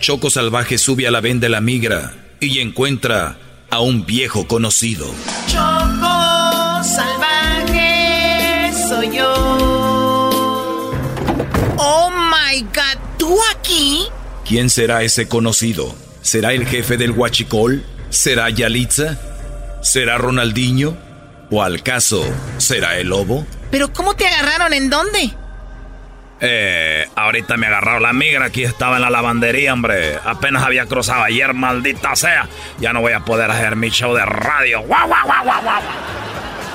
[0.00, 3.36] Choco Salvaje sube a la ven de la migra y encuentra
[3.70, 5.06] a un viejo conocido.
[5.48, 9.32] Choco salvaje soy yo.
[11.78, 14.08] Oh my god, ¿tú aquí?
[14.46, 15.94] ¿Quién será ese conocido?
[16.20, 17.84] ¿Será el jefe del Huachicol?
[18.10, 19.16] ¿Será Yalitza?
[19.82, 20.96] ¿Será Ronaldinho?
[21.50, 22.24] ¿O al caso,
[22.58, 23.46] será el lobo?
[23.70, 24.72] ¿Pero cómo te agarraron?
[24.72, 25.32] ¿En dónde?
[26.40, 30.18] Eh, ahorita me agarró la migra, aquí estaba en la lavandería, hombre.
[30.24, 32.48] Apenas había cruzado ayer, maldita sea.
[32.78, 34.82] Ya no voy a poder hacer mi show de radio.
[34.82, 35.82] ¡Guau, guau, guau, guau, guau!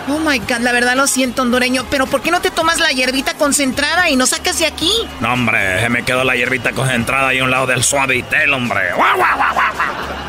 [0.08, 1.86] Oh my god, la verdad lo siento, hondureño.
[1.90, 4.92] Pero ¿por qué no te tomas la hierbita concentrada y no sacas de aquí?
[5.20, 8.94] No, hombre, se me quedó la hierbita concentrada ahí a un lado del suavitel, hombre.
[8.96, 9.72] ¡Guau, guau, guau, guau!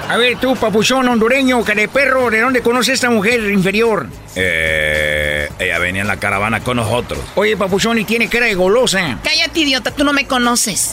[0.08, 4.06] A ver, tú, papuchón hondureño, de perro, ¿de dónde conoces a esta mujer inferior?
[4.34, 7.18] Eh, ella venía en la caravana con nosotros.
[7.34, 9.18] Oye, papuchón, y tiene cara de golosa.
[9.24, 10.92] Cállate, idiota, tú no me conoces.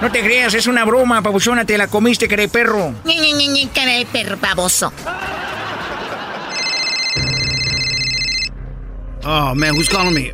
[0.00, 2.94] No te creas, es una broma, papuchona, te la comiste, de perro.
[3.04, 4.92] Ñe, Ñe, Ñe, cara de perro baboso.
[9.30, 10.32] Oh, man, who's calling me?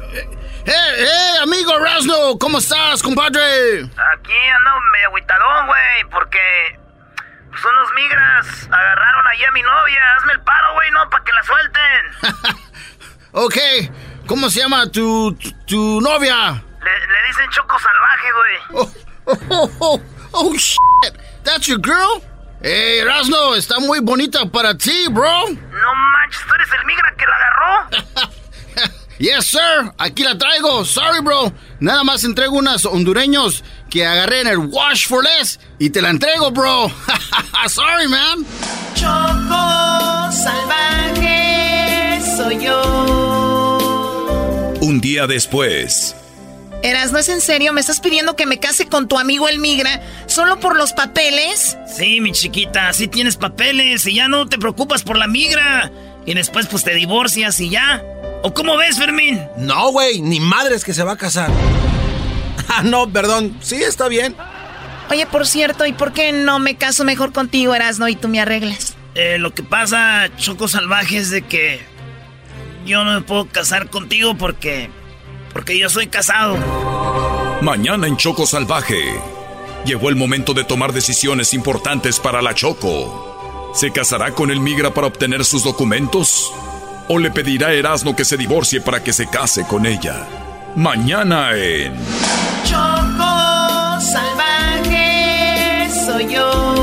[0.64, 3.80] Hey, hey, amigo Rasno, ¿cómo estás, compadre?
[3.82, 6.78] Aquí ando medio agüitadón, güey, porque
[7.50, 10.00] pues, unos migras agarraron allí a mi novia.
[10.16, 12.60] Hazme el paro, güey, no, para que la suelten.
[13.32, 13.56] Ok,
[14.28, 16.52] ¿cómo se llama tu, tu, tu novia?
[16.52, 18.56] Le, le dicen choco salvaje, güey.
[18.70, 18.92] Oh,
[19.50, 21.18] oh, oh, oh, shit.
[21.42, 22.22] That's your girl?
[22.62, 25.48] Hey, Rasno, está muy bonita para ti, bro.
[25.48, 28.34] No manches, tú eres el migra que la agarró.
[29.18, 29.92] Yes, sir.
[29.98, 30.84] Aquí la traigo.
[30.84, 31.52] Sorry, bro.
[31.80, 36.10] Nada más entrego unas hondureños que agarré en el Wash for Less y te la
[36.10, 36.90] entrego, bro.
[37.68, 38.44] Sorry, man.
[38.94, 43.78] Choco salvaje soy yo.
[44.80, 46.16] Un día después.
[46.82, 47.72] Eras, ¿no es en serio?
[47.72, 51.78] ¿Me estás pidiendo que me case con tu amigo el migra solo por los papeles?
[51.86, 55.90] Sí, mi chiquita, sí tienes papeles y ya no te preocupas por la migra.
[56.26, 58.02] Y después pues te divorcias y ya.
[58.46, 59.40] ¿O cómo ves, Fermín?
[59.56, 61.50] No, güey, ni madres que se va a casar.
[62.66, 63.56] Ah, no, perdón.
[63.60, 64.34] Sí, está bien.
[65.10, 68.40] Oye, por cierto, ¿y por qué no me caso mejor contigo, Erasno, y tú me
[68.40, 68.96] arreglas?
[69.14, 71.80] Eh, lo que pasa, Choco Salvaje, es de que
[72.84, 74.90] yo no me puedo casar contigo porque...
[75.52, 76.56] Porque yo soy casado.
[77.60, 79.20] Mañana en Choco Salvaje.
[79.84, 83.70] Llegó el momento de tomar decisiones importantes para la Choco.
[83.74, 86.50] ¿Se casará con el migra para obtener sus documentos?
[87.08, 90.26] ¿O le pedirá a Erasmo que se divorcie para que se case con ella?
[90.74, 91.94] Mañana en...
[92.64, 96.73] Choco salvaje soy yo.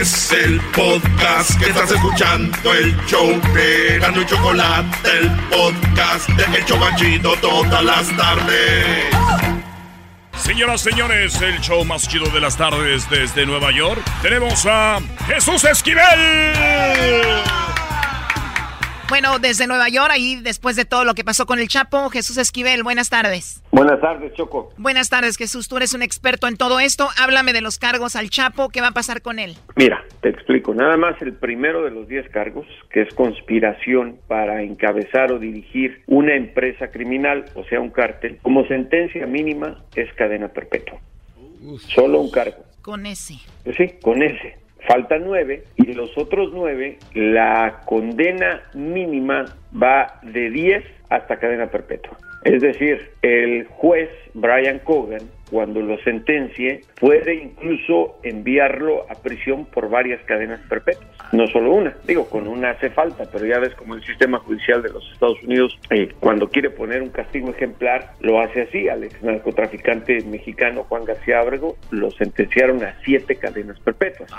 [0.00, 6.56] Es el podcast que estás escuchando, el show de Gano y Chocolate, el podcast de
[6.56, 9.04] El Chobachito todas las tardes.
[10.38, 14.00] Señoras, señores, el show más chido de las tardes desde Nueva York.
[14.22, 16.54] Tenemos a Jesús Esquivel.
[19.10, 22.38] Bueno, desde Nueva York, ahí después de todo lo que pasó con el Chapo, Jesús
[22.38, 23.60] Esquivel, buenas tardes.
[23.72, 24.72] Buenas tardes, Choco.
[24.76, 25.66] Buenas tardes, Jesús.
[25.66, 27.08] Tú eres un experto en todo esto.
[27.20, 28.68] Háblame de los cargos al Chapo.
[28.68, 29.56] ¿Qué va a pasar con él?
[29.74, 30.74] Mira, te explico.
[30.74, 36.04] Nada más el primero de los 10 cargos, que es conspiración para encabezar o dirigir
[36.06, 41.00] una empresa criminal, o sea, un cártel, como sentencia mínima es cadena perpetua.
[41.92, 42.64] Solo un cargo.
[42.80, 43.34] Con ese.
[43.76, 44.59] Sí, con ese.
[44.86, 49.44] Faltan nueve y de los otros nueve, la condena mínima
[49.80, 52.16] va de 10 hasta cadena perpetua.
[52.44, 59.90] Es decir, el juez Brian Cogan, cuando lo sentencie, puede incluso enviarlo a prisión por
[59.90, 61.08] varias cadenas perpetuas.
[61.32, 64.82] No solo una, digo, con una hace falta, pero ya ves como el sistema judicial
[64.82, 68.88] de los Estados Unidos, eh, cuando quiere poner un castigo ejemplar, lo hace así.
[68.88, 74.30] Al ex narcotraficante mexicano Juan García Ábrego lo sentenciaron a siete cadenas perpetuas.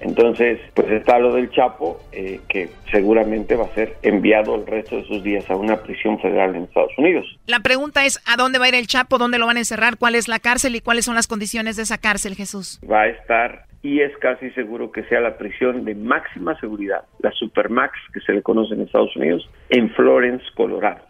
[0.00, 4.96] Entonces, pues está lo del Chapo, eh, que seguramente va a ser enviado el resto
[4.96, 7.26] de sus días a una prisión federal en Estados Unidos.
[7.46, 9.18] La pregunta es, ¿a dónde va a ir el Chapo?
[9.18, 9.96] ¿Dónde lo van a encerrar?
[9.98, 12.80] ¿Cuál es la cárcel y cuáles son las condiciones de esa cárcel, Jesús?
[12.90, 17.32] Va a estar y es casi seguro que sea la prisión de máxima seguridad, la
[17.32, 21.00] Supermax, que se le conoce en Estados Unidos, en Florence, Colorado.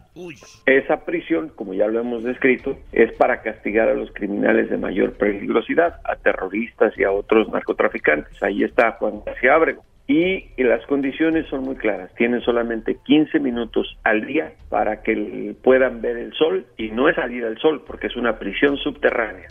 [0.65, 5.13] Esa prisión, como ya lo hemos descrito, es para castigar a los criminales de mayor
[5.13, 8.41] peligrosidad, a terroristas y a otros narcotraficantes.
[8.41, 9.83] Ahí está Juan García Ábrego.
[10.05, 12.13] Y las condiciones son muy claras.
[12.15, 17.15] Tienen solamente 15 minutos al día para que puedan ver el sol y no es
[17.15, 19.47] salir al sol porque es una prisión subterránea.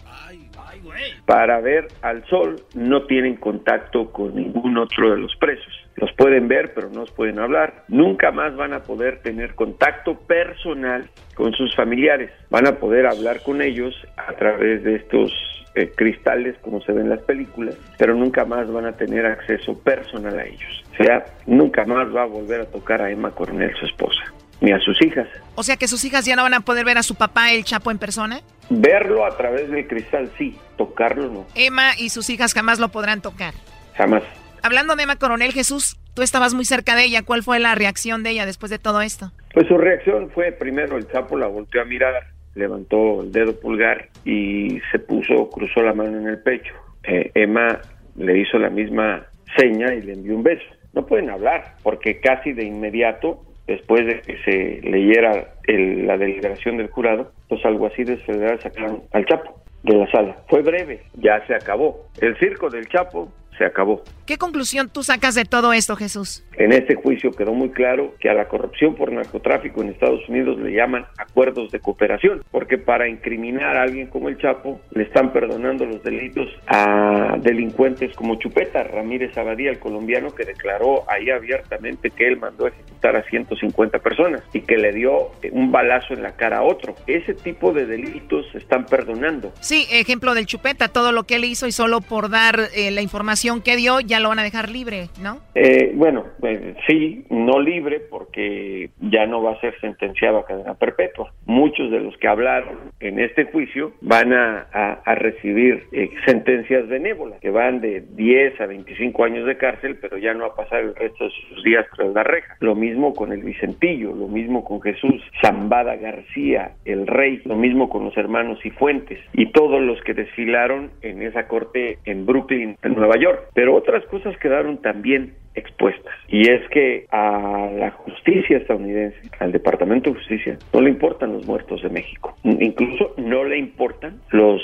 [1.25, 5.73] Para ver al sol no tienen contacto con ningún otro de los presos.
[5.97, 7.85] Los pueden ver pero no los pueden hablar.
[7.89, 12.31] Nunca más van a poder tener contacto personal con sus familiares.
[12.51, 15.33] Van a poder hablar con ellos a través de estos
[15.75, 19.79] eh, cristales como se ven en las películas, pero nunca más van a tener acceso
[19.79, 20.85] personal a ellos.
[20.93, 24.21] O sea, nunca más va a volver a tocar a Emma Coronel, su esposa,
[24.61, 25.27] ni a sus hijas.
[25.55, 27.65] O sea que sus hijas ya no van a poder ver a su papá, el
[27.65, 28.41] Chapo, en persona.
[28.69, 33.21] Verlo a través del cristal, sí, tocarlo no, Emma y sus hijas jamás lo podrán
[33.23, 33.55] tocar.
[33.95, 34.23] jamás.
[34.63, 37.23] Hablando de Emma Coronel, Jesús, tú estabas muy cerca de ella.
[37.23, 39.33] ¿Cuál fue la reacción de ella después de todo esto?
[39.53, 42.15] Pues su reacción fue, primero el Chapo la volteó a mirar,
[42.55, 46.75] levantó el dedo pulgar y se puso, cruzó la mano en el pecho.
[47.05, 47.81] Eh, Emma
[48.17, 50.65] le hizo la misma seña y le envió un beso.
[50.93, 56.77] No pueden hablar porque casi de inmediato, después de que se leyera el- la deliberación
[56.77, 60.37] del jurado, los alguaciles federales sacaron al Chapo de la sala.
[60.49, 62.07] Fue breve, ya se acabó.
[62.21, 64.03] El circo del Chapo se acabó.
[64.27, 66.45] ¿Qué conclusión tú sacas de todo esto, Jesús?
[66.57, 70.59] En este juicio quedó muy claro que a la corrupción por narcotráfico en Estados Unidos
[70.61, 75.33] le llaman acuerdos de cooperación, porque para incriminar a alguien como el Chapo le están
[75.33, 82.11] perdonando los delitos a delincuentes como Chupeta, Ramírez Abadía, el colombiano que declaró ahí abiertamente
[82.11, 86.15] que él mandó a ejecutar a 150 personas y que le dio eh, un balazo
[86.15, 86.95] en la cara a otro.
[87.07, 89.53] Ese tipo de delitos se están perdonando.
[89.61, 93.03] Sí, ejemplo del Chupeta, todo lo que él hizo y solo por dar eh, la
[93.03, 95.39] información que dio ya lo van a dejar libre, ¿no?
[95.55, 100.75] Eh, bueno, pues, sí, no libre porque ya no va a ser sentenciado a cadena
[100.75, 101.33] perpetua.
[101.45, 104.69] Muchos de los que hablaron en este juicio van a,
[105.17, 110.35] recibir eh, sentencias benévolas, que van de 10 a 25 años de cárcel, pero ya
[110.35, 112.57] no va a pasar el resto de sus días tras la reja.
[112.61, 117.89] Lo mismo con el Vicentillo, lo mismo con Jesús Zambada García, el rey, lo mismo
[117.89, 122.77] con los hermanos y Fuentes y todos los que desfilaron en esa corte en Brooklyn,
[122.83, 123.32] en Nueva York.
[123.55, 126.15] Pero otras cosas quedaron también expuestas.
[126.29, 131.47] Y es que a la justicia estadounidense, al Departamento de Justicia, no le importan los
[131.47, 132.35] muertos de México.
[132.45, 134.63] Incluso no le importan los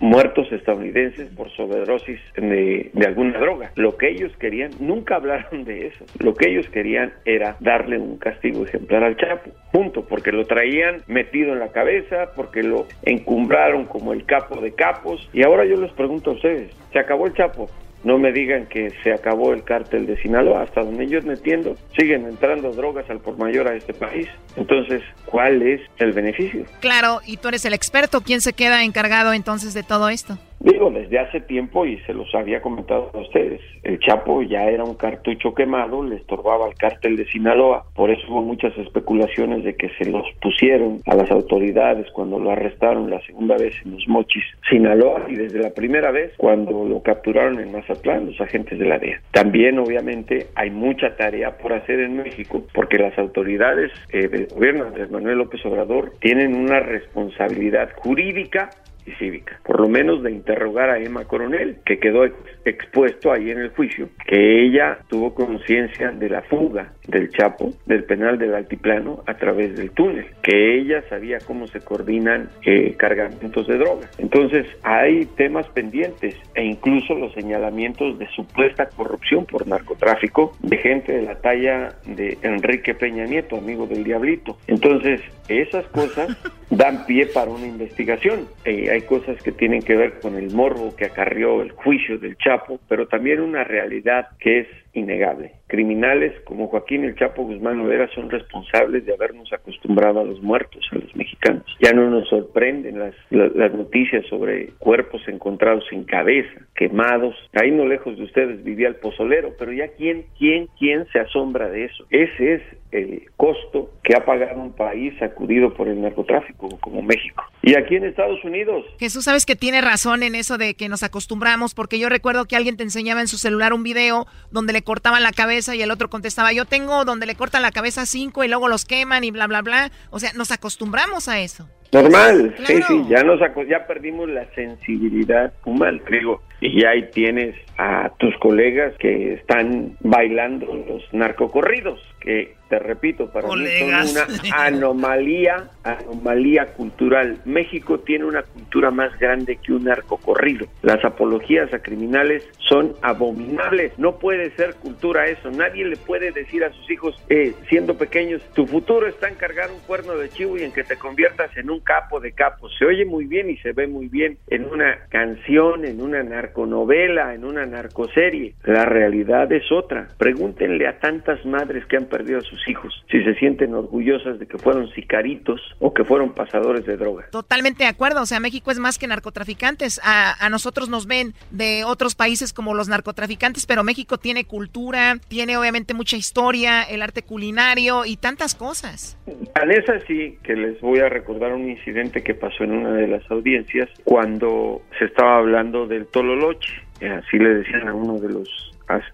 [0.00, 3.70] muertos estadounidenses por sobredosis de, de, alguna droga.
[3.76, 8.18] Lo que ellos querían, nunca hablaron de eso, lo que ellos querían era darle un
[8.18, 13.86] castigo ejemplar al Chapo, punto, porque lo traían metido en la cabeza, porque lo encumbraron
[13.86, 17.34] como el capo de capos, y ahora yo les pregunto a ustedes, ¿se acabó el
[17.34, 17.70] Chapo?
[18.06, 21.74] No me digan que se acabó el cártel de Sinaloa, hasta donde yo me entiendo,
[21.98, 24.28] siguen entrando drogas al por mayor a este país.
[24.54, 26.66] Entonces, ¿cuál es el beneficio?
[26.78, 30.38] Claro, y tú eres el experto, ¿quién se queda encargado entonces de todo esto?
[30.60, 34.84] Digo, desde hace tiempo, y se los había comentado a ustedes, el Chapo ya era
[34.84, 39.76] un cartucho quemado, le estorbaba al cártel de Sinaloa, por eso hubo muchas especulaciones de
[39.76, 44.08] que se los pusieron a las autoridades cuando lo arrestaron la segunda vez en los
[44.08, 48.86] mochis Sinaloa y desde la primera vez cuando lo capturaron en Mazatlán los agentes de
[48.86, 49.20] la DEA.
[49.32, 54.90] También obviamente hay mucha tarea por hacer en México porque las autoridades eh, del gobierno
[54.90, 58.70] de Manuel López Obrador tienen una responsabilidad jurídica
[59.14, 62.24] cívica, por lo menos de interrogar a Emma Coronel, que quedó
[62.64, 68.04] expuesto ahí en el juicio, que ella tuvo conciencia de la fuga del Chapo del
[68.04, 73.66] penal del Altiplano a través del túnel, que ella sabía cómo se coordinan eh, cargamentos
[73.66, 74.10] de droga.
[74.18, 81.12] Entonces hay temas pendientes e incluso los señalamientos de supuesta corrupción por narcotráfico de gente
[81.12, 84.56] de la talla de Enrique Peña Nieto, amigo del Diablito.
[84.66, 86.36] Entonces esas cosas
[86.70, 88.48] dan pie para una investigación.
[88.64, 92.36] Eh, hay cosas que tienen que ver con el morbo que acarrió el juicio del
[92.38, 95.52] Chapo, pero también una realidad que es innegable.
[95.66, 100.84] Criminales como Joaquín el Chapo Guzmán Olera son responsables de habernos acostumbrado a los muertos,
[100.92, 101.64] a los mexicanos.
[101.80, 107.34] Ya no nos sorprenden las, noticias sobre cuerpos encontrados sin cabeza, quemados.
[107.52, 111.68] Ahí no lejos de ustedes vivía el pozolero, pero ya quién, quién, quién se asombra
[111.68, 112.06] de eso.
[112.10, 117.44] Ese es el costo que ha pagado un país sacudido por el narcotráfico como México.
[117.66, 118.84] Y aquí en Estados Unidos.
[119.00, 122.54] Jesús, sabes que tiene razón en eso de que nos acostumbramos, porque yo recuerdo que
[122.54, 125.90] alguien te enseñaba en su celular un video donde le cortaban la cabeza y el
[125.90, 129.32] otro contestaba, yo tengo donde le cortan la cabeza cinco y luego los queman y
[129.32, 129.90] bla, bla, bla.
[130.10, 131.68] O sea, nos acostumbramos a eso.
[131.92, 138.10] Normal, sí, sí, ya, nos ya perdimos la sensibilidad humana, digo, y ahí tienes a
[138.18, 144.26] tus colegas que están bailando los narcocorridos, que te repito, para mí son una
[144.56, 147.38] anomalía, anomalía cultural.
[147.44, 150.66] México tiene una cultura más grande que un narcocorrido.
[150.82, 153.96] Las apologías a criminales son abominables.
[153.98, 155.50] No puede ser cultura eso.
[155.50, 159.70] Nadie le puede decir a sus hijos, eh, siendo pequeños, tu futuro está en cargar
[159.70, 162.74] un cuerno de chivo y en que te conviertas en un capo de capos.
[162.78, 167.34] Se oye muy bien y se ve muy bien en una canción, en una narconovela,
[167.34, 168.54] en una narcoserie.
[168.64, 170.08] La realidad es otra.
[170.18, 174.46] Pregúntenle a tantas madres que han perdido a sus hijos si se sienten orgullosas de
[174.46, 177.26] que fueron sicaritos o que fueron pasadores de droga.
[177.30, 178.22] Totalmente de acuerdo.
[178.22, 180.00] O sea, México es más que narcotraficantes.
[180.02, 185.16] A, a nosotros nos ven de otros países como los narcotraficantes, pero México tiene cultura,
[185.28, 189.18] tiene obviamente mucha historia, el arte culinario y tantas cosas.
[189.54, 193.08] Tan es así que les voy a recordar un incidente que pasó en una de
[193.08, 196.06] las audiencias cuando se estaba hablando del
[196.36, 196.72] Tololoche.
[196.96, 198.48] Así le decían a uno de los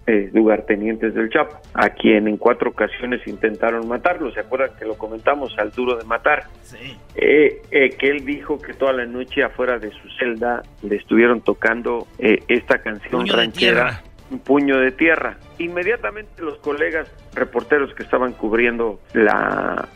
[0.07, 4.31] eh, lugartenientes del Chapo, a quien en cuatro ocasiones intentaron matarlo.
[4.31, 6.45] ¿Se acuerdan que lo comentamos al duro de matar?
[6.61, 6.97] Sí.
[7.15, 11.41] Eh, eh, que él dijo que toda la noche afuera de su celda le estuvieron
[11.41, 14.01] tocando esta canción ranchera.
[14.33, 15.37] Un puño de tierra.
[15.59, 19.87] Inmediatamente los colegas reporteros que estaban cubriendo la,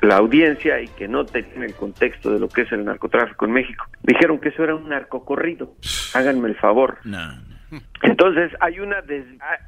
[0.00, 3.52] la audiencia y que no tenían el contexto de lo que es el narcotráfico en
[3.52, 5.74] México, dijeron que eso era un narcocorrido.
[6.14, 6.98] Háganme el favor.
[7.04, 7.18] No.
[8.02, 9.02] Entonces hay una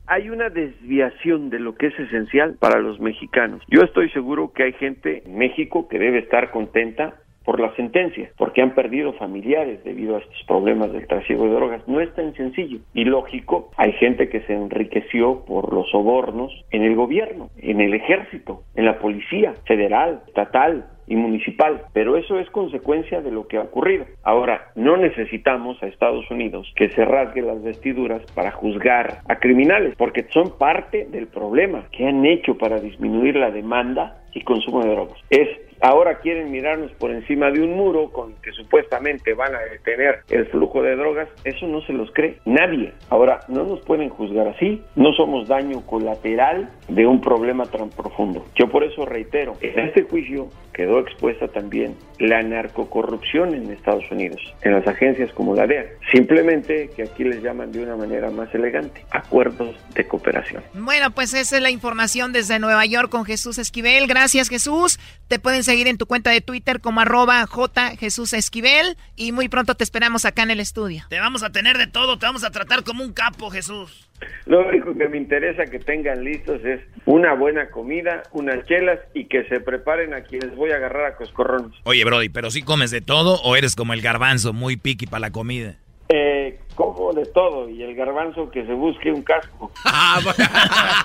[0.06, 3.62] hay una desviación de lo que es esencial para los mexicanos.
[3.68, 7.14] Yo estoy seguro que hay gente en México que debe estar contenta
[7.44, 11.86] por la sentencia, porque han perdido familiares debido a estos problemas del trasiego de drogas.
[11.88, 13.70] No es tan sencillo y lógico.
[13.76, 18.86] Hay gente que se enriqueció por los sobornos en el gobierno, en el ejército, en
[18.86, 24.06] la policía federal, estatal, y municipal, pero eso es consecuencia de lo que ha ocurrido.
[24.22, 29.94] Ahora, no necesitamos a Estados Unidos que se rasgue las vestiduras para juzgar a criminales,
[29.96, 34.90] porque son parte del problema que han hecho para disminuir la demanda y consumo de
[34.90, 35.18] drogas.
[35.30, 35.48] Es
[35.80, 40.46] ahora quieren mirarnos por encima de un muro con que supuestamente van a detener el
[40.46, 42.92] flujo de drogas, eso no se los cree nadie.
[43.10, 48.46] Ahora, no nos pueden juzgar así, no somos daño colateral de un problema tan profundo.
[48.54, 54.40] Yo por eso reitero, en este juicio quedó expuesta también la narcocorrupción en Estados Unidos,
[54.62, 55.84] en las agencias como la DEA.
[56.12, 60.62] Simplemente que aquí les llaman de una manera más elegante, acuerdos de cooperación.
[60.74, 64.06] Bueno, pues esa es la información desde Nueva York con Jesús Esquivel.
[64.06, 64.98] Gracias Jesús.
[65.28, 69.48] Te pueden seguir en tu cuenta de Twitter como arroba J Jesús Esquivel y muy
[69.48, 71.04] pronto te esperamos acá en el estudio.
[71.08, 74.08] Te vamos a tener de todo, te vamos a tratar como un capo Jesús.
[74.46, 79.26] Lo único que me interesa que tengan listos es una buena comida, unas chelas y
[79.26, 81.72] que se preparen a quienes voy a agarrar a coscorrones.
[81.84, 85.20] Oye, Brody, ¿pero si comes de todo o eres como el garbanzo, muy piqui para
[85.20, 85.76] la comida?
[86.08, 89.70] Eh, como de todo y el garbanzo que se busque un casco.
[89.86, 90.20] Ah,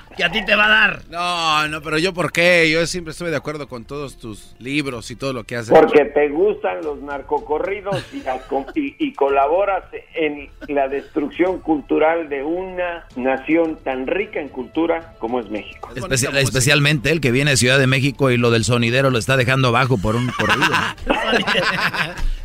[0.18, 1.02] que a ti te va a dar.
[1.10, 2.70] No, no, pero yo por qué?
[2.72, 5.78] Yo siempre estoy de acuerdo con todos tus libros y todo lo que haces.
[5.78, 9.84] Porque te gustan los narcocorridos y, y, colaboras
[10.16, 15.90] en la destrucción cultural de una nación tan rica en cultura como es México.
[15.96, 19.72] especialmente el que viene de Ciudad de México y lo del sonidero lo está dejando
[19.72, 20.74] bajo por un corrido.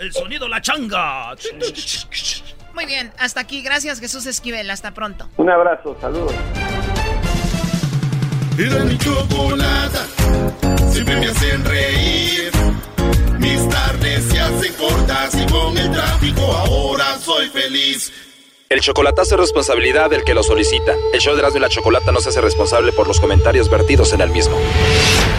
[0.00, 1.34] el sonido, la changa.
[2.74, 3.62] Muy bien, hasta aquí.
[3.62, 4.70] Gracias, Jesús Esquivel.
[4.70, 5.28] Hasta pronto.
[5.36, 6.34] Un abrazo, saludos.
[8.58, 10.06] Era mi chocolata,
[10.92, 12.52] siempre me hacen reír.
[13.38, 18.12] Mis tardes se hacen cortas y con el tráfico ahora soy feliz.
[18.68, 20.94] El chocolatazo es responsabilidad del que lo solicita.
[21.12, 24.12] El show de Erasmo y la Chocolata no se hace responsable por los comentarios vertidos
[24.12, 24.56] en el mismo.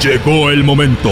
[0.01, 1.11] Llegó el momento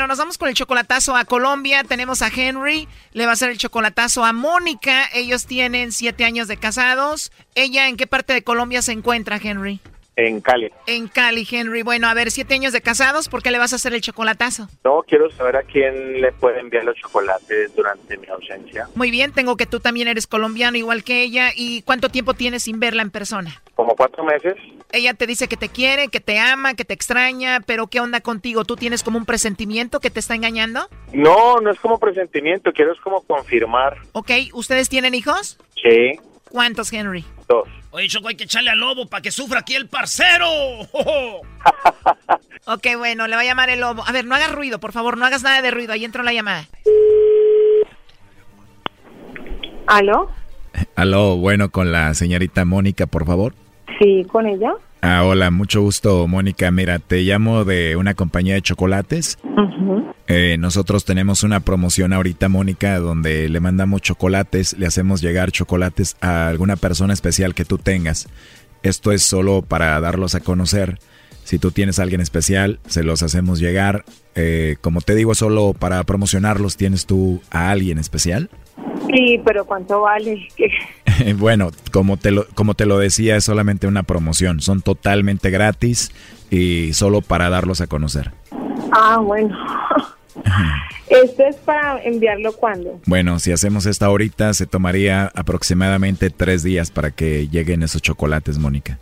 [0.00, 1.84] Bueno, nos vamos con el chocolatazo a Colombia.
[1.84, 5.04] Tenemos a Henry, le va a hacer el chocolatazo a Mónica.
[5.12, 7.30] Ellos tienen siete años de casados.
[7.54, 9.78] ¿Ella en qué parte de Colombia se encuentra, Henry?
[10.16, 10.70] En Cali.
[10.86, 11.82] En Cali, Henry.
[11.82, 14.70] Bueno, a ver, siete años de casados, ¿por qué le vas a hacer el chocolatazo?
[14.84, 18.88] No, quiero saber a quién le puede enviar los chocolates durante mi ausencia.
[18.94, 21.50] Muy bien, tengo que tú también eres colombiano igual que ella.
[21.54, 23.62] ¿Y cuánto tiempo tienes sin verla en persona?
[23.80, 24.56] Como cuatro meses.
[24.92, 28.20] Ella te dice que te quiere, que te ama, que te extraña, pero ¿qué onda
[28.20, 28.66] contigo?
[28.66, 30.86] ¿Tú tienes como un presentimiento que te está engañando?
[31.14, 33.96] No, no es como presentimiento, quiero es como confirmar.
[34.12, 35.58] Ok, ¿ustedes tienen hijos?
[35.82, 36.20] Sí.
[36.50, 37.24] ¿Cuántos, Henry?
[37.48, 37.66] Dos.
[37.90, 40.46] Oye, Choco, hay que echarle al lobo para que sufra aquí el parcero.
[42.66, 44.04] ok, bueno, le va a llamar el lobo.
[44.06, 45.94] A ver, no hagas ruido, por favor, no hagas nada de ruido.
[45.94, 46.66] Ahí entró la llamada.
[49.86, 50.30] ¿Aló?
[50.96, 53.54] Aló, bueno, con la señorita Mónica, por favor.
[54.00, 54.72] Sí, con ella.
[55.02, 56.70] Ah, hola, mucho gusto, Mónica.
[56.70, 59.38] Mira, te llamo de una compañía de chocolates.
[60.26, 66.16] eh, nosotros tenemos una promoción ahorita, Mónica, donde le mandamos chocolates, le hacemos llegar chocolates
[66.20, 68.28] a alguna persona especial que tú tengas.
[68.82, 70.98] Esto es solo para darlos a conocer.
[71.44, 74.04] Si tú tienes a alguien especial, se los hacemos llegar.
[74.34, 78.50] Eh, como te digo, solo para promocionarlos, ¿tienes tú a alguien especial?
[79.08, 80.48] Sí, pero ¿cuánto vale?
[81.36, 84.60] bueno, como te, lo, como te lo decía, es solamente una promoción.
[84.60, 86.12] Son totalmente gratis
[86.50, 88.32] y solo para darlos a conocer.
[88.92, 89.56] Ah, bueno.
[91.08, 93.00] ¿Esto es para enviarlo cuándo?
[93.06, 98.58] Bueno, si hacemos esta ahorita, se tomaría aproximadamente tres días para que lleguen esos chocolates,
[98.58, 98.98] Mónica.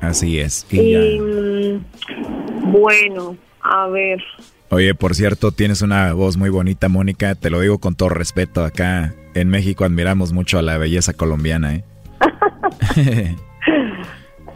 [0.00, 0.66] Así es.
[0.70, 4.22] Y, mm, bueno, a ver.
[4.70, 7.34] Oye, por cierto, tienes una voz muy bonita, Mónica.
[7.34, 8.64] Te lo digo con todo respeto.
[8.64, 11.84] Acá en México admiramos mucho a la belleza colombiana, ¿eh?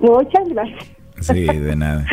[0.01, 0.91] Muchas gracias.
[1.21, 2.07] Sí, de nada.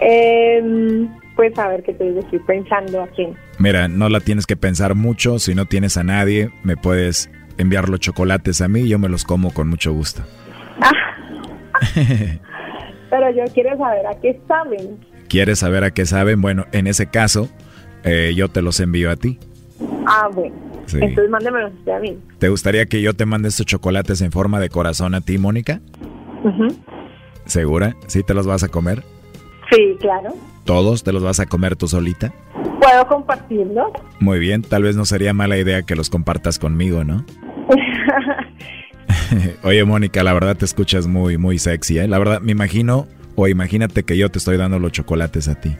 [0.00, 3.26] eh, pues a ver qué te digo, estoy pensando aquí.
[3.58, 5.38] Mira, no la tienes que pensar mucho.
[5.38, 9.08] Si no tienes a nadie, me puedes enviar los chocolates a mí y yo me
[9.08, 10.22] los como con mucho gusto.
[11.94, 14.98] Pero yo quiero saber a qué saben.
[15.32, 16.42] ¿Quieres saber a qué saben?
[16.42, 17.48] Bueno, en ese caso,
[18.04, 19.38] eh, yo te los envío a ti.
[20.06, 20.54] Ah, bueno.
[20.84, 20.98] Sí.
[21.00, 22.18] Entonces mándemelos a mí.
[22.38, 25.80] ¿Te gustaría que yo te mande estos chocolates en forma de corazón a ti, Mónica?
[27.46, 27.96] ¿Segura?
[28.08, 29.04] ¿Sí te los vas a comer?
[29.70, 30.34] Sí, claro.
[30.64, 32.34] ¿Todos te los vas a comer tú solita?
[32.78, 33.90] ¿Puedo compartirlos?
[34.20, 37.24] Muy bien, tal vez no sería mala idea que los compartas conmigo, ¿no?
[39.62, 42.08] Oye, Mónica, la verdad te escuchas muy, muy sexy, ¿eh?
[42.08, 43.06] La verdad, me imagino,
[43.36, 45.76] o imagínate que yo te estoy dando los chocolates a ti.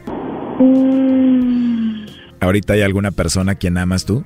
[0.59, 2.05] Mm,
[2.39, 4.23] ¿Ahorita hay alguna persona a quien amas tú?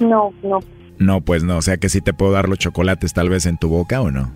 [0.00, 0.60] no, no.
[0.98, 3.58] No, pues no, o sea que sí te puedo dar los chocolates tal vez en
[3.58, 4.32] tu boca o no.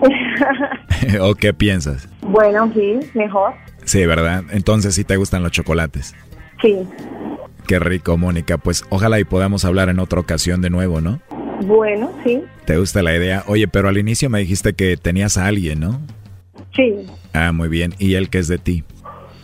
[1.20, 2.08] ¿O qué piensas?
[2.22, 3.52] bueno, sí, mejor.
[3.84, 4.44] Sí, ¿verdad?
[4.50, 6.14] Entonces sí te gustan los chocolates.
[6.62, 6.76] Sí.
[7.66, 8.56] Qué rico, Mónica.
[8.56, 11.20] Pues ojalá y podamos hablar en otra ocasión de nuevo, ¿no?
[11.66, 13.44] Bueno, sí, ¿Te gusta la idea?
[13.48, 16.00] Oye, pero al inicio me dijiste que tenías a alguien, ¿no?
[16.74, 16.94] sí,
[17.32, 17.94] Ah, muy bien.
[17.98, 18.84] ¿Y él qué es de ti?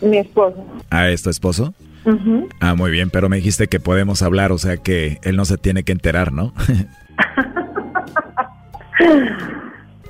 [0.01, 0.63] mi esposo.
[0.89, 1.73] Ah, ¿es tu esposo?
[2.59, 5.57] Ah, muy bien, pero me dijiste que podemos hablar, o sea que él no se
[5.57, 6.53] tiene que enterar, ¿no?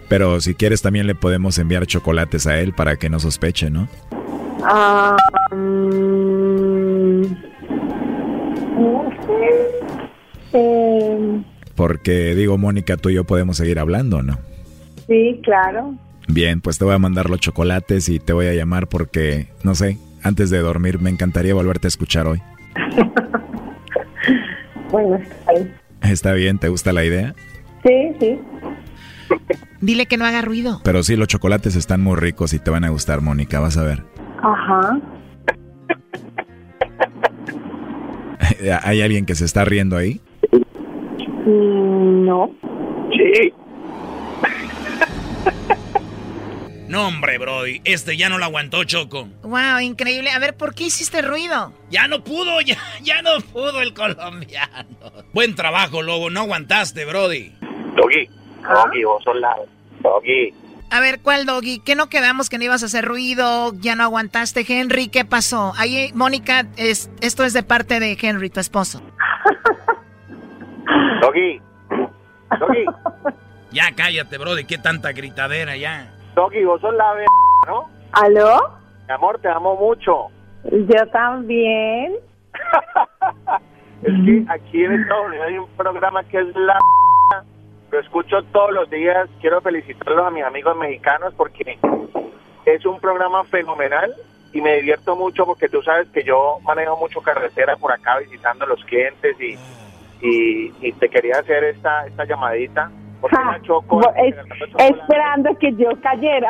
[0.09, 3.87] pero si quieres también le podemos enviar chocolates a él para que no sospeche, ¿no?
[4.63, 5.15] Ah,
[5.51, 7.21] mm,
[8.77, 9.67] no sé.
[10.53, 11.41] Eh,
[11.75, 14.37] Porque digo, Mónica, tú y yo podemos seguir hablando, ¿no?
[15.07, 15.93] sí, claro.
[16.27, 19.75] Bien, pues te voy a mandar los chocolates y te voy a llamar porque, no
[19.75, 22.41] sé, antes de dormir me encantaría volverte a escuchar hoy.
[24.91, 25.73] Bueno, está bien.
[26.03, 26.59] ¿Está bien?
[26.59, 27.35] ¿Te gusta la idea?
[27.83, 28.39] Sí, sí.
[29.81, 30.79] Dile que no haga ruido.
[30.83, 33.83] Pero sí, los chocolates están muy ricos y te van a gustar, Mónica, vas a
[33.83, 34.03] ver.
[34.41, 34.99] Ajá.
[38.83, 40.21] ¿Hay alguien que se está riendo ahí?
[41.45, 42.51] Mm, no.
[43.11, 43.53] Sí.
[46.87, 47.81] No, hombre, Brody.
[47.83, 49.27] Este ya no lo aguantó, Choco.
[49.41, 50.29] Wow, increíble.
[50.31, 51.73] A ver, ¿por qué hiciste ruido?
[51.89, 54.85] Ya no pudo, ya, ya no pudo el colombiano.
[55.33, 56.29] Buen trabajo, Lobo.
[56.29, 57.53] No aguantaste, Brody.
[57.95, 58.29] Doggy,
[58.61, 59.55] Doggy, vos sos la...
[60.01, 60.53] Doggy.
[60.91, 61.79] A ver, ¿cuál doggy?
[61.79, 63.73] ¿Qué no quedamos que no ibas a hacer ruido?
[63.79, 65.07] ¿Ya no aguantaste, Henry?
[65.07, 65.73] ¿Qué pasó?
[65.77, 69.01] Ahí, Mónica, es, esto es de parte de Henry, tu esposo.
[71.21, 71.59] Doggy.
[72.59, 72.85] Doggy.
[73.71, 74.65] Ya cállate, Brody.
[74.65, 76.14] ¿Qué tanta gritadera ya?
[76.35, 77.25] Doggy, vos sos la b...
[77.67, 77.89] ¿no?
[78.11, 78.59] ¿Aló?
[79.07, 80.27] Mi amor, te amo mucho.
[80.63, 82.15] Yo también.
[84.03, 86.77] Es que aquí en Estados Unidos hay un programa que es la...
[87.89, 89.27] Lo escucho todos los días.
[89.41, 91.79] Quiero felicitarlos a mis amigos mexicanos porque
[92.65, 94.13] es un programa fenomenal
[94.53, 98.65] y me divierto mucho porque tú sabes que yo manejo mucho carretera por acá visitando
[98.65, 99.57] a los clientes y,
[100.21, 102.91] y, y te quería hacer esta, esta llamadita.
[104.17, 104.35] Es-
[104.77, 106.49] esperando que yo cayera.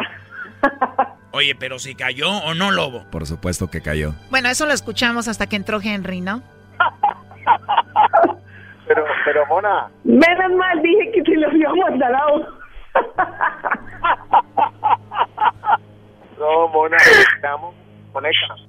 [1.32, 3.04] Oye, pero si cayó o no, Lobo.
[3.12, 4.14] Por supuesto que cayó.
[4.30, 6.42] Bueno, eso lo escuchamos hasta que entró Henry, ¿no?
[8.88, 12.46] Pero, pero Mona, Menos mal dije que se los iba a mandar a uno.
[16.40, 17.48] no, Mona, te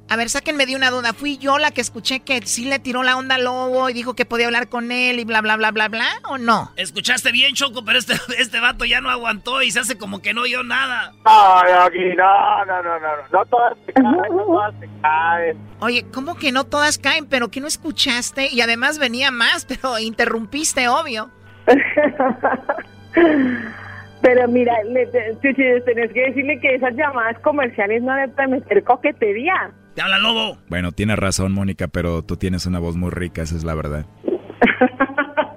[0.09, 1.13] A ver, sáquenme de una duda.
[1.13, 4.15] ¿Fui yo la que escuché que sí le tiró la onda al lobo y dijo
[4.15, 6.07] que podía hablar con él y bla, bla, bla, bla, bla?
[6.29, 6.73] ¿O no?
[6.77, 10.35] Escuchaste bien, Choco, pero este, este vato ya no aguantó y se hace como que
[10.35, 11.13] no oyó nada.
[11.25, 15.59] No, no, no, no, no, no todas se caen, no todas se caen.
[15.81, 17.27] Oye, ¿cómo que no todas caen?
[17.27, 18.49] ¿Pero que no escuchaste?
[18.53, 21.31] Y además venía más, pero interrumpiste, obvio.
[24.23, 29.73] Pero mira, le, tenés que decirle que esas llamadas comerciales no deben permitir coquetería.
[29.95, 30.59] Te habla Lobo.
[30.69, 34.05] Bueno, tienes razón, Mónica, pero tú tienes una voz muy rica, esa es la verdad.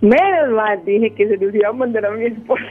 [0.00, 2.64] Menos mal dije que se los iba a mandar a mi esposo.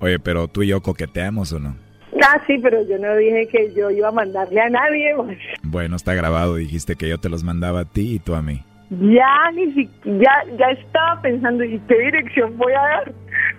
[0.00, 1.76] Oye, pero tú y yo coqueteamos o no?
[2.22, 5.14] Ah, sí, pero yo no dije que yo iba a mandarle a nadie.
[5.62, 8.62] Bueno, está grabado, dijiste que yo te los mandaba a ti y tú a mí.
[8.90, 13.12] Ya ni si, ya, ya estaba pensando, ¿y qué dirección voy a dar?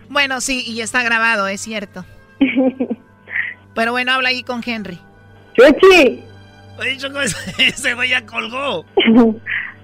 [0.10, 2.06] Bueno, sí, y está grabado, es cierto.
[3.76, 5.00] Pero bueno, habla ahí con Henry.
[5.54, 6.24] ¡Chuchi!
[6.80, 8.86] Oye, Choco, ese, ese güey ya colgó.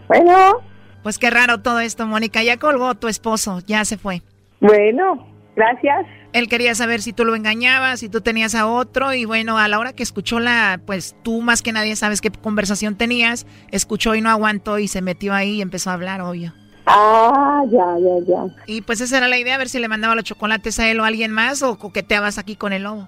[0.07, 0.61] Bueno,
[1.03, 2.41] Pues qué raro todo esto, Mónica.
[2.41, 4.21] Ya colgó tu esposo, ya se fue.
[4.61, 6.05] bueno, gracias.
[6.37, 9.67] Él quería saber si tú lo engañabas, si tú tenías a otro y bueno, a
[9.67, 14.13] la hora que escuchó la, pues tú más que nadie sabes qué conversación tenías, escuchó
[14.13, 16.53] y no aguantó y se metió ahí y empezó a hablar, obvio.
[16.85, 18.55] Ah, ya, ya, ya.
[18.67, 20.99] Y pues esa era la idea, a ver si le mandaba los chocolates a él
[20.99, 23.07] o a alguien más o coqueteabas aquí con el lobo.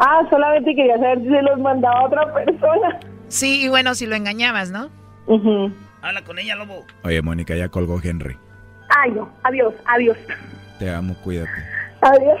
[0.00, 3.00] Ah, solamente quería saber si se los mandaba a otra persona.
[3.28, 4.88] Sí, y bueno, si lo engañabas, ¿no?
[6.00, 6.86] Habla con ella, Lobo.
[7.04, 8.38] Oye, Mónica, ya colgó Henry.
[8.88, 10.16] Ay, no, adiós, adiós,
[10.78, 11.50] Te amo, cuídate.
[12.00, 12.40] adiós.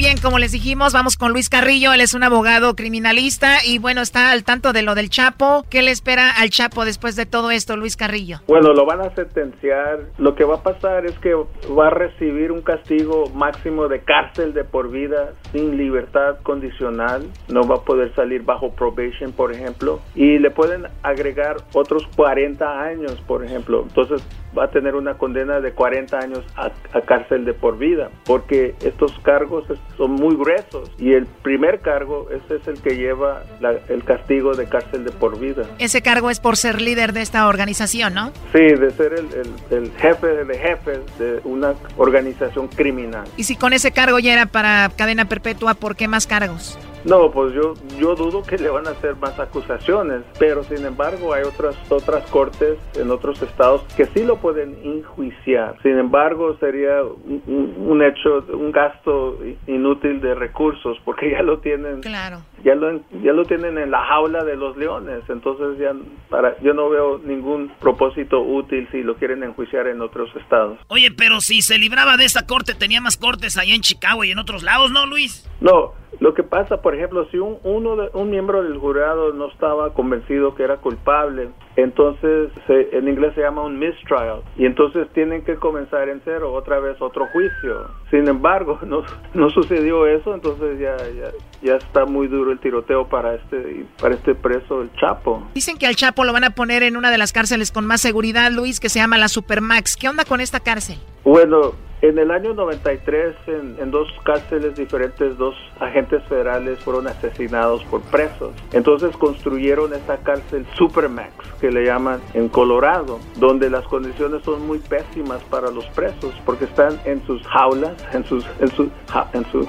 [0.00, 1.92] Bien, como les dijimos, vamos con Luis Carrillo.
[1.92, 5.66] Él es un abogado criminalista y bueno, está al tanto de lo del Chapo.
[5.68, 8.38] ¿Qué le espera al Chapo después de todo esto, Luis Carrillo?
[8.46, 9.98] Bueno, lo van a sentenciar.
[10.16, 14.54] Lo que va a pasar es que va a recibir un castigo máximo de cárcel
[14.54, 17.28] de por vida sin libertad condicional.
[17.48, 20.00] No va a poder salir bajo probation, por ejemplo.
[20.14, 23.82] Y le pueden agregar otros 40 años, por ejemplo.
[23.86, 24.22] Entonces
[24.56, 26.70] va a tener una condena de 40 años a,
[27.02, 29.64] cárcel de por vida, porque estos cargos
[30.00, 33.42] son muy gruesos y el primer cargo, ese es el que lleva
[33.90, 35.64] el castigo de cárcel de por vida.
[35.78, 38.32] Ese cargo es por ser líder de esta organización, ¿no?
[38.54, 39.28] Sí, de ser el,
[39.70, 43.24] el jefe de jefes de una organización criminal.
[43.36, 46.78] Y si con ese cargo ya era para cadena perpetua, ¿por qué más cargos?
[47.04, 51.32] No, pues yo, yo dudo que le van a hacer más acusaciones, pero sin embargo
[51.32, 55.76] hay otras, otras cortes en otros estados que sí lo pueden enjuiciar.
[55.82, 62.00] Sin embargo, sería un, hecho, un gasto inútil de recursos porque ya lo tienen.
[62.00, 62.42] Claro.
[62.62, 65.94] Ya lo, ya lo tienen en la jaula de los leones, entonces ya
[66.28, 70.78] para yo no veo ningún propósito útil si lo quieren enjuiciar en otros estados.
[70.88, 74.30] Oye, pero si se libraba de esta corte, tenía más cortes allá en Chicago y
[74.30, 75.48] en otros lados, ¿no, Luis?
[75.60, 79.48] No, lo que pasa, por ejemplo, si un, uno de, un miembro del jurado no
[79.48, 85.42] estaba convencido que era culpable, entonces en inglés se llama un mistrial y entonces tienen
[85.44, 87.88] que comenzar en cero otra vez otro juicio.
[88.10, 89.02] Sin embargo, no,
[89.34, 91.30] no sucedió eso, entonces ya, ya,
[91.62, 95.42] ya está muy duro el tiroteo para este para este preso el Chapo.
[95.54, 98.00] Dicen que al Chapo lo van a poner en una de las cárceles con más
[98.00, 99.96] seguridad, Luis, que se llama la Supermax.
[99.96, 100.98] ¿Qué onda con esta cárcel?
[101.24, 101.72] Bueno,
[102.02, 108.00] en el año 93, en, en, dos cárceles diferentes, dos agentes federales fueron asesinados por
[108.02, 108.52] presos.
[108.72, 114.78] Entonces construyeron esta cárcel Supermax, que le llaman en Colorado, donde las condiciones son muy
[114.78, 118.90] pésimas para los presos, porque están en sus jaulas, en sus, en su,
[119.32, 119.68] en su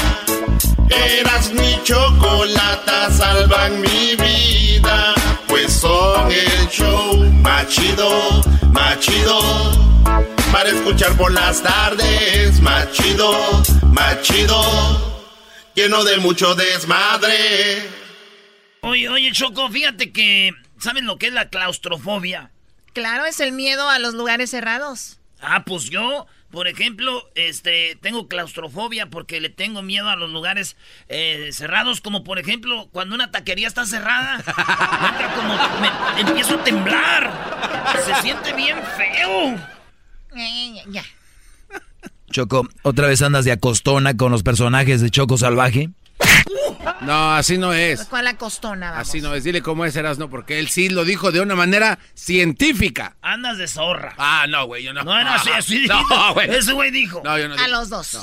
[0.92, 5.14] eras mi chocolata, salvan mi vida.
[5.48, 9.40] Pues son el show más chido, más chido.
[10.52, 13.32] Para escuchar por las tardes, más chido,
[13.92, 15.22] más chido.
[15.74, 17.88] Lleno de mucho desmadre.
[18.82, 20.52] Oye, oye, Choco, fíjate que.
[20.78, 22.50] ¿Saben lo que es la claustrofobia?
[22.92, 25.18] Claro, es el miedo a los lugares cerrados.
[25.40, 30.76] Ah, pues yo, por ejemplo, este, tengo claustrofobia porque le tengo miedo a los lugares
[31.08, 34.44] eh, cerrados, como por ejemplo cuando una taquería está cerrada,
[35.34, 39.58] como me empiezo a temblar, se siente bien feo.
[40.88, 41.04] Ya.
[42.30, 45.88] Choco, ¿otra vez andas de acostona con los personajes de Choco Salvaje?
[47.04, 48.04] No, así no es.
[48.04, 48.90] ¿Cuál la costona?
[48.92, 49.08] vamos?
[49.08, 49.42] Así no es.
[49.44, 53.16] Dile cómo es Erasno, porque él sí lo dijo de una manera científica.
[53.22, 54.14] Andas de zorra.
[54.18, 55.02] Ah, no, güey, yo no.
[55.02, 56.34] No, no, así, así No, dijo.
[56.34, 56.50] güey.
[56.50, 57.20] Ese güey dijo.
[57.24, 57.68] No, yo no A digo.
[57.68, 58.18] los dos.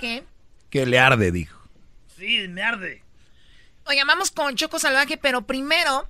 [0.00, 0.24] ¿Qué?
[0.70, 1.58] Que le arde, dijo.
[2.18, 3.02] Sí, me arde.
[3.86, 6.08] Oigan, vamos con Choco Salvaje, pero primero,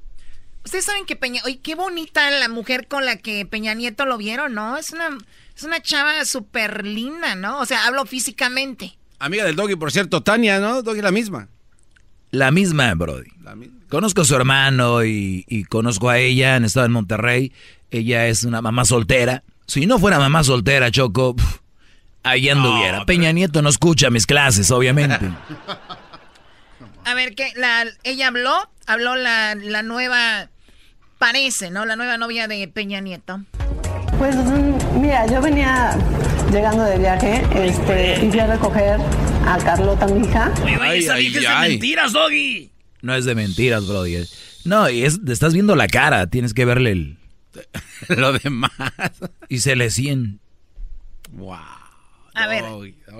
[0.64, 4.18] ustedes saben que Peña, oye, qué bonita la mujer con la que Peña Nieto lo
[4.18, 4.76] vieron, ¿no?
[4.76, 5.08] Es una,
[5.56, 7.60] es una chava súper linda, ¿no?
[7.60, 8.96] O sea, hablo físicamente.
[9.18, 10.82] Amiga del Doggy, por cierto, Tania, ¿no?
[10.82, 11.48] Doggy la misma.
[12.30, 13.28] La misma, Brody.
[13.88, 17.52] Conozco a su hermano y, y conozco a ella, han estado en Monterrey.
[17.90, 19.44] Ella es una mamá soltera.
[19.66, 21.60] Si no fuera mamá soltera, Choco, pf,
[22.22, 23.04] ahí anduviera.
[23.04, 25.30] Peña Nieto no escucha mis clases, obviamente.
[27.04, 27.52] A ver, ¿qué?
[27.56, 30.48] La, ella habló, habló la, la nueva,
[31.18, 31.84] parece, ¿no?
[31.84, 33.42] La nueva novia de Peña Nieto.
[34.18, 35.96] Pues mm, mira, yo venía
[36.52, 38.98] llegando de viaje este, y fui a recoger
[39.46, 40.52] a Carlota, mi hija.
[40.64, 41.70] Oye, oye, esa Ay, vieja es de ay.
[41.72, 42.70] mentiras, Doggy.
[43.02, 44.18] No es de mentiras, Brody.
[44.64, 47.18] No, y es, te estás viendo la cara, tienes que verle el...
[48.08, 48.70] Lo demás.
[49.48, 50.38] Y se le cien.
[51.32, 51.56] Wow.
[52.34, 52.64] A ver,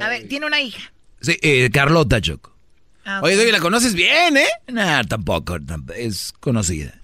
[0.01, 0.93] a ver, tiene una hija.
[1.20, 2.57] Sí, eh, Carlota, Choco.
[3.05, 3.20] Ah.
[3.22, 4.47] Oye, Doggy, la conoces bien, ¿eh?
[4.68, 6.95] Nah, tampoco, tamp- es conocida.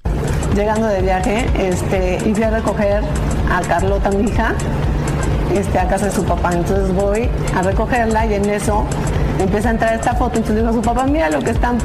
[0.54, 3.02] Llegando de viaje este, y fui a recoger
[3.52, 4.54] a Carlota, mi hija,
[5.54, 6.52] este, a casa de su papá.
[6.52, 8.84] Entonces voy a recogerla y en eso
[9.38, 10.36] empieza a entrar esta foto.
[10.38, 11.78] Entonces digo a su papá, mira lo que están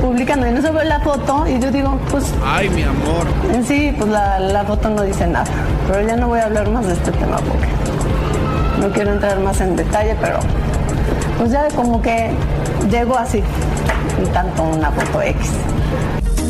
[0.00, 0.46] publicando.
[0.46, 3.26] Y en eso veo la foto y yo digo, pues Ay, mi amor.
[3.52, 5.44] en sí, pues la, la foto no dice nada.
[5.86, 7.66] Pero ya no voy a hablar más de este tema porque
[8.80, 10.38] no quiero entrar más en detalle, pero
[11.36, 12.30] pues ya como que
[12.90, 13.42] llego así,
[14.22, 15.50] y tanto una foto X.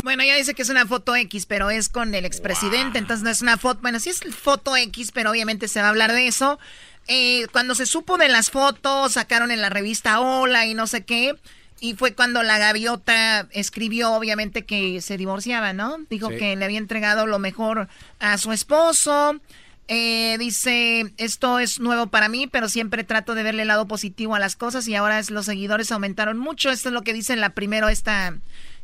[0.03, 3.29] Bueno, ella dice que es una foto X, pero es con el expresidente, entonces no
[3.29, 3.81] es una foto.
[3.81, 6.59] Bueno, sí es foto X, pero obviamente se va a hablar de eso.
[7.07, 11.03] Eh, cuando se supo de las fotos, sacaron en la revista Hola y no sé
[11.03, 11.35] qué.
[11.79, 15.97] Y fue cuando la gaviota escribió, obviamente, que se divorciaba, ¿no?
[16.09, 16.37] Dijo Sí.
[16.37, 17.87] que le había entregado lo mejor
[18.19, 19.39] a su esposo.
[19.87, 24.35] Eh, dice, esto es nuevo para mí, pero siempre trato de verle el lado positivo
[24.35, 26.69] a las cosas y ahora es, los seguidores aumentaron mucho.
[26.69, 28.35] Esto es lo que dice la primero esta,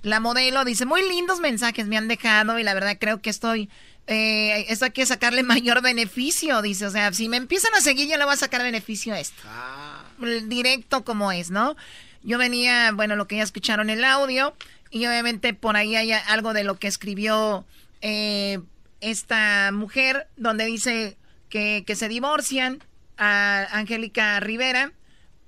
[0.01, 0.65] la modelo.
[0.65, 3.69] Dice, muy lindos mensajes me han dejado y la verdad creo que estoy
[4.07, 6.85] eh, esto hay que sacarle mayor beneficio, dice.
[6.85, 9.43] O sea, si me empiezan a seguir, yo le voy a sacar beneficio a esto.
[9.45, 10.05] Ah.
[10.45, 11.75] Directo como es, ¿no?
[12.23, 14.55] Yo venía, bueno, lo que ya escucharon el audio,
[14.89, 17.65] y obviamente por ahí hay algo de lo que escribió
[18.01, 18.59] eh,
[18.99, 21.17] esta mujer, donde dice
[21.49, 22.83] que, que se divorcian
[23.17, 24.91] a Angélica Rivera,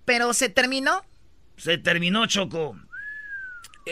[0.06, 1.04] pero se terminó.
[1.58, 2.78] Se terminó, Choco.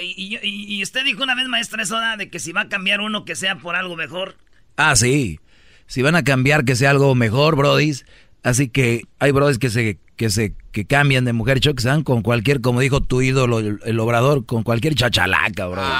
[0.02, 3.36] Y, usted dijo una vez, maestra, eso de que si va a cambiar uno que
[3.36, 4.38] sea por algo mejor.
[4.76, 5.39] Ah, sí.
[5.88, 8.06] Si van a cambiar que sea algo mejor, brodis.
[8.43, 12.22] Así que hay brodis que se que se que cambian de mujer, que dan con
[12.24, 15.82] cualquier, como dijo tu ídolo, el, obrador, con cualquier chachalaca, bro.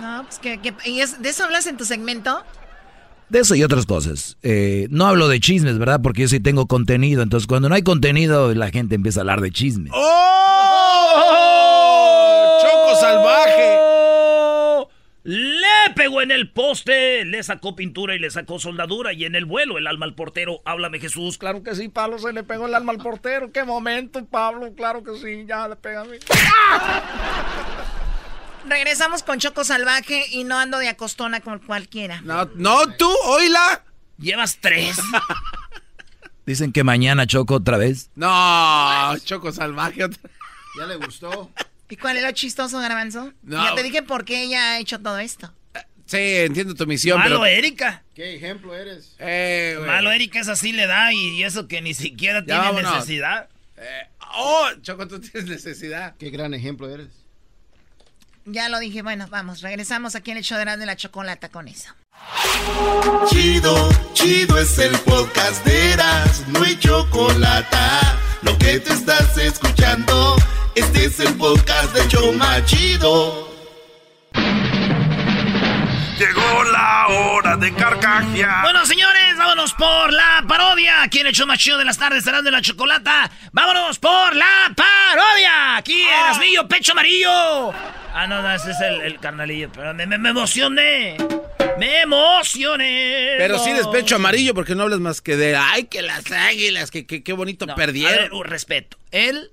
[0.00, 2.44] No, pues que, ¿y de eso hablas en tu segmento?
[3.28, 4.38] De eso y otras cosas.
[4.42, 6.00] Eh, no hablo de chismes, ¿verdad?
[6.02, 7.22] Porque yo sí tengo contenido.
[7.22, 9.92] Entonces, cuando no hay contenido, la gente empieza a hablar de chismes.
[9.94, 10.69] ¡Oh!
[13.00, 14.90] ¡Choco salvaje!
[15.22, 19.12] Le pegó en el poste, le sacó pintura y le sacó soldadura.
[19.12, 20.62] Y en el vuelo, el alma al portero.
[20.64, 21.36] Háblame, Jesús.
[21.36, 23.52] Claro que sí, Pablo, se le pegó el alma al portero.
[23.52, 24.72] ¡Qué momento, Pablo!
[24.74, 26.16] Claro que sí, ya le pega a mí.
[28.66, 32.22] Regresamos con Choco Salvaje y no ando de acostona con cualquiera.
[32.22, 33.84] No, no, tú, oíla.
[34.18, 34.98] Llevas tres.
[36.46, 38.10] Dicen que mañana Choco otra vez.
[38.14, 40.30] No, Choco Salvaje otra
[40.78, 41.50] ¿Ya le gustó?
[41.90, 43.32] ¿Y cuál es lo chistoso, Garbanzo?
[43.42, 43.64] No.
[43.64, 45.52] Ya te dije por qué ella ha hecho todo esto.
[46.06, 48.02] Sí, entiendo tu misión, Malo, Erika.
[48.14, 49.14] ¿Qué ejemplo eres?
[49.18, 53.48] Eh, Malo, Erika, es así le da y eso que ni siquiera tiene necesidad.
[53.76, 56.16] Eh, oh, Choco, tú tienes necesidad.
[56.16, 57.08] Qué gran ejemplo eres.
[58.44, 61.94] Ya lo dije, bueno, vamos, regresamos aquí en el show de la chocolata con eso.
[63.28, 67.76] Chido, chido es el podcast de Eras, no hay chocolate.
[68.42, 70.36] Lo que te estás escuchando,
[70.74, 73.48] este es el podcast de Choma Chido.
[76.18, 78.62] Llegó la hora de carcajear.
[78.62, 81.02] Bueno, señores, vámonos por la parodia.
[81.02, 83.30] Aquí en el show más chido de las tardes, serán de la chocolata.
[83.52, 85.76] Vámonos por la parodia.
[85.76, 86.30] Aquí en ah.
[86.30, 87.72] Asmillo, pecho amarillo.
[88.12, 89.70] Ah, no, no, ese es el, carnalillo.
[89.72, 91.16] Pero me, emocioné.
[91.78, 93.34] Me emocioné.
[93.38, 97.06] Pero sí despecho amarillo porque no hablas más que de, ay, que las águilas, que
[97.06, 98.32] qué bonito perdieron.
[98.32, 98.98] un respeto.
[99.10, 99.50] El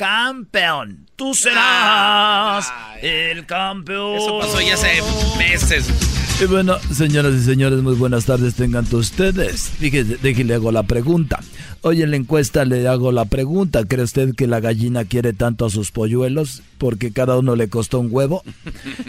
[0.00, 1.10] campeón.
[1.14, 2.72] Tú serás
[3.02, 4.16] el campeón.
[4.16, 5.02] Eso pasó ya hace
[5.36, 5.90] meses.
[6.40, 9.68] Y bueno, señoras y señores, muy buenas tardes tengan ustedes.
[9.78, 11.38] Fíjese, déjale hago la pregunta.
[11.82, 13.84] Hoy en la encuesta le hago la pregunta.
[13.84, 18.00] ¿Cree usted que la gallina quiere tanto a sus polluelos porque cada uno le costó
[18.00, 18.42] un huevo?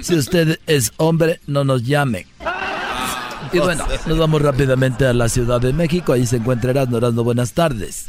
[0.01, 2.27] Si usted es hombre, no nos llame.
[3.53, 6.11] Y bueno, nos vamos rápidamente a la Ciudad de México.
[6.11, 7.23] Ahí se encuentra Erasmo.
[7.23, 8.07] Buenas tardes.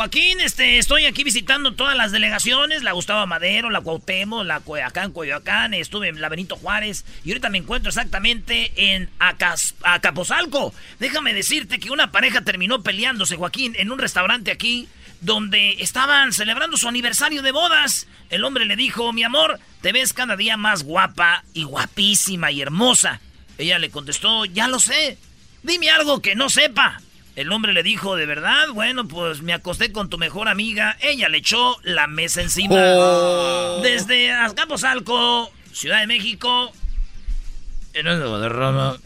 [0.00, 5.12] Joaquín, este, estoy aquí visitando todas las delegaciones, la Gustavo Madero, la Cuauhtémoc, la Coyoacán,
[5.12, 10.72] Coyoacán, estuve en la Benito Juárez y ahorita me encuentro exactamente en Acapozalco.
[11.00, 14.88] Déjame decirte que una pareja terminó peleándose, Joaquín, en un restaurante aquí
[15.20, 18.06] donde estaban celebrando su aniversario de bodas.
[18.30, 22.62] El hombre le dijo, mi amor, te ves cada día más guapa y guapísima y
[22.62, 23.20] hermosa.
[23.58, 25.18] Ella le contestó, ya lo sé,
[25.62, 27.02] dime algo que no sepa.
[27.36, 28.68] El hombre le dijo, ¿de verdad?
[28.74, 30.96] Bueno, pues me acosté con tu mejor amiga.
[31.00, 32.74] Ella le echó la mesa encima.
[32.76, 33.80] Oh.
[33.82, 36.72] Desde Azcapotzalco, Ciudad de México.
[37.94, 38.96] En el Rama.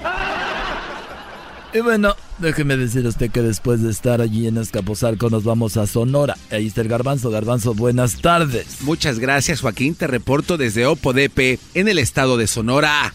[1.72, 5.76] Y bueno, déjeme decir a usted que después de estar allí en Azcapotzalco nos vamos
[5.76, 6.36] a Sonora.
[6.50, 7.30] Ahí está el Garbanzo.
[7.30, 8.82] Garbanzo, buenas tardes.
[8.82, 9.96] Muchas gracias, Joaquín.
[9.96, 13.12] Te reporto desde Opodepe, en el estado de Sonora.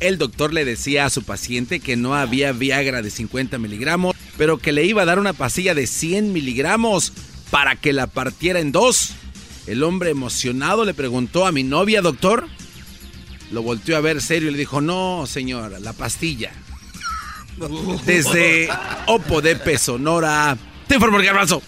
[0.00, 4.58] El doctor le decía a su paciente que no había Viagra de 50 miligramos, pero
[4.58, 7.12] que le iba a dar una pastilla de 100 miligramos
[7.50, 9.14] para que la partiera en dos.
[9.66, 12.46] El hombre emocionado le preguntó a mi novia, doctor.
[13.50, 16.52] Lo volteó a ver serio y le dijo, no, señora, la pastilla.
[18.06, 18.68] Desde
[19.06, 20.56] Opo de Sonora.
[20.86, 21.62] Te informo el garbanzo.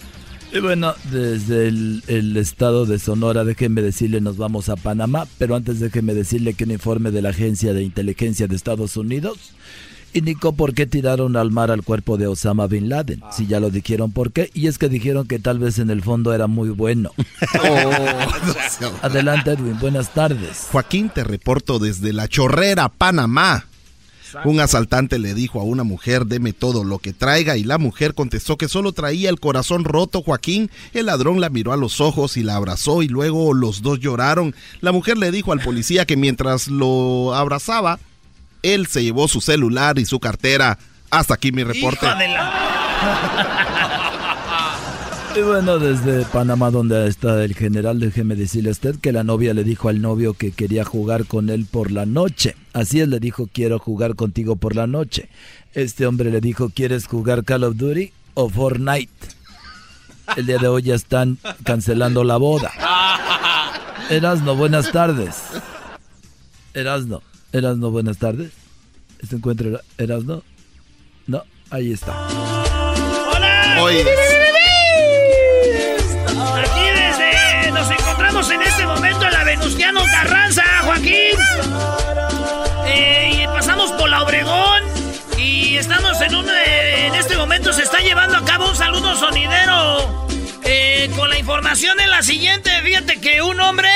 [0.53, 5.79] Y bueno, desde el, estado de Sonora, déjenme decirle, nos vamos a Panamá, pero antes
[5.79, 9.53] déjenme decirle que un informe de la Agencia de Inteligencia de Estados Unidos
[10.13, 13.21] indicó por qué tiraron al mar al cuerpo de Osama Bin Laden.
[13.31, 16.01] Si ya lo dijeron por qué, y es que dijeron que tal vez en el
[16.01, 17.11] fondo era muy bueno.
[17.63, 18.87] Oh.
[19.01, 20.67] Adelante, Edwin, buenas tardes.
[20.71, 23.65] Joaquín, te reporto desde La Chorrera, Panamá.
[24.45, 28.13] Un asaltante le dijo a una mujer, deme todo lo que traiga, y la mujer
[28.13, 30.69] contestó que solo traía el corazón roto, Joaquín.
[30.93, 34.55] El ladrón la miró a los ojos y la abrazó y luego los dos lloraron.
[34.79, 37.99] La mujer le dijo al policía que mientras lo abrazaba,
[38.63, 40.77] él se llevó su celular y su cartera.
[41.09, 42.07] Hasta aquí mi reporte.
[45.33, 49.53] Y bueno, desde Panamá, donde está el general, déjeme decirle a usted que la novia
[49.53, 52.55] le dijo al novio que quería jugar con él por la noche.
[52.73, 55.29] Así él le dijo, quiero jugar contigo por la noche.
[55.73, 59.11] Este hombre le dijo, ¿quieres jugar Call of Duty o Fortnite?
[60.35, 62.71] El día de hoy ya están cancelando la boda.
[64.09, 65.35] Erasno, buenas tardes.
[66.73, 67.21] Erasno,
[67.53, 68.51] Erasno, buenas tardes.
[69.27, 70.43] ¿Se encuentra Erasno?
[71.27, 72.27] No, ahí está.
[73.33, 74.50] ¡Hola!
[88.03, 90.27] Llevando a cabo un saludo sonidero.
[90.63, 93.89] Eh, con la información en la siguiente, fíjate que un hombre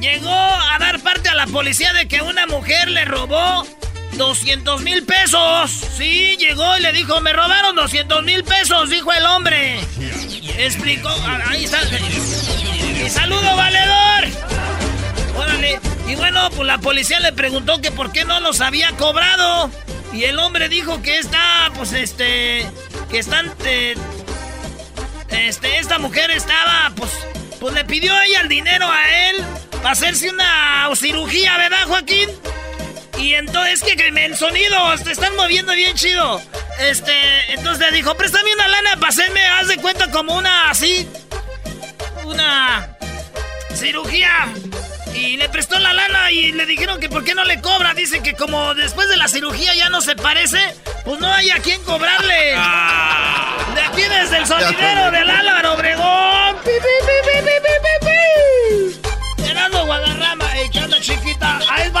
[0.00, 3.66] llegó a dar parte a la policía de que una mujer le robó
[4.12, 5.70] 200 mil pesos.
[5.96, 9.80] Sí, llegó y le dijo, me robaron 200 mil pesos, dijo el hombre.
[10.58, 11.78] Explicó, ah, ahí está.
[13.04, 14.24] Y saludo, valedor.
[15.36, 15.80] Órale.
[16.08, 19.70] Y bueno, pues la policía le preguntó que por qué no los había cobrado.
[20.12, 22.66] Y el hombre dijo que está, pues este,
[23.10, 23.94] que están, eh,
[25.30, 27.10] este, esta mujer estaba, pues,
[27.60, 29.36] pues le pidió ella el dinero a él
[29.76, 32.28] para hacerse una cirugía, ¿verdad, Joaquín?
[33.18, 36.40] Y entonces, que, que en sonido, te están moviendo bien chido.
[36.78, 37.12] Este,
[37.52, 41.08] entonces le dijo, préstame una lana para hacerme, haz de cuenta como una así,
[42.24, 42.96] una
[43.74, 44.48] cirugía.
[45.14, 47.94] Y le prestó la lana y le dijeron que por qué no le cobra.
[47.94, 50.58] Dice que como después de la cirugía ya no se parece,
[51.04, 52.52] pues no hay a quién cobrarle.
[53.74, 56.56] De aquí desde el sonidero del Álvaro Obregón.
[56.64, 58.08] Pi, pi, pi, pi, pi, pi, pi.
[59.84, 61.60] Guadarrama, echando chiquita.
[61.70, 61.92] ¿Ah, es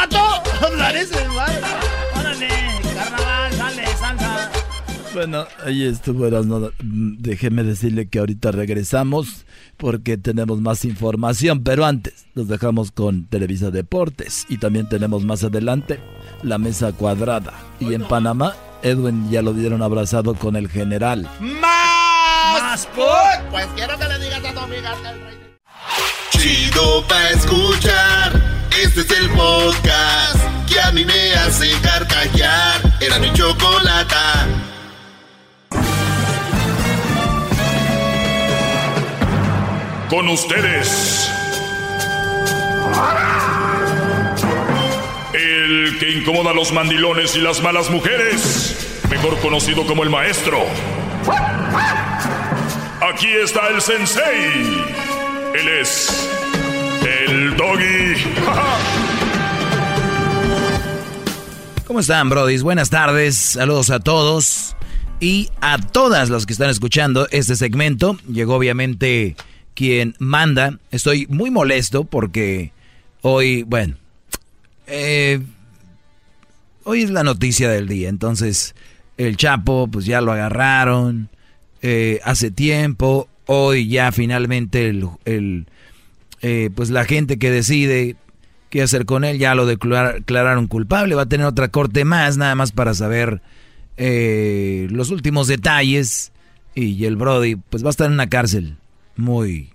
[5.18, 6.70] Bueno, ahí estuvo Erasno.
[6.80, 9.46] Déjeme decirle que ahorita regresamos
[9.76, 15.42] porque tenemos más información, pero antes nos dejamos con Televisa Deportes y también tenemos más
[15.42, 15.98] adelante
[16.44, 17.52] la mesa cuadrada.
[17.80, 18.54] Y en Panamá,
[18.84, 21.28] Edwin ya lo dieron abrazado con el general.
[21.40, 22.62] ¡Más!
[22.62, 23.50] ¡Más put!
[23.50, 25.36] Pues quiero que le digas a tu amiga que el rey...
[26.30, 28.40] Chido pa' escuchar.
[28.80, 30.38] Este es el podcast
[30.68, 32.98] que a mí me hace carcajear.
[33.00, 34.46] Era mi chocolata.
[40.08, 41.30] Con ustedes.
[45.34, 49.02] El que incomoda a los mandilones y las malas mujeres.
[49.10, 50.64] Mejor conocido como el maestro.
[53.02, 54.84] Aquí está el sensei.
[55.54, 56.28] Él es
[57.26, 58.14] el doggy.
[61.86, 62.62] ¿Cómo están, brodis?
[62.62, 63.36] Buenas tardes.
[63.36, 64.74] Saludos a todos.
[65.20, 68.16] Y a todas los que están escuchando este segmento.
[68.26, 69.36] Llegó obviamente
[69.78, 70.76] quien manda.
[70.90, 72.72] Estoy muy molesto porque
[73.22, 73.94] hoy, bueno,
[74.88, 75.40] eh,
[76.82, 78.08] hoy es la noticia del día.
[78.08, 78.74] Entonces,
[79.18, 81.28] el Chapo, pues ya lo agarraron
[81.80, 83.28] eh, hace tiempo.
[83.46, 85.66] Hoy ya finalmente el,
[86.42, 88.16] eh, pues la gente que decide
[88.70, 91.14] qué hacer con él ya lo declar- declararon culpable.
[91.14, 93.42] Va a tener otra corte más, nada más para saber
[93.96, 96.32] eh, los últimos detalles.
[96.74, 98.76] Y el Brody, pues va a estar en una cárcel
[99.18, 99.70] muy,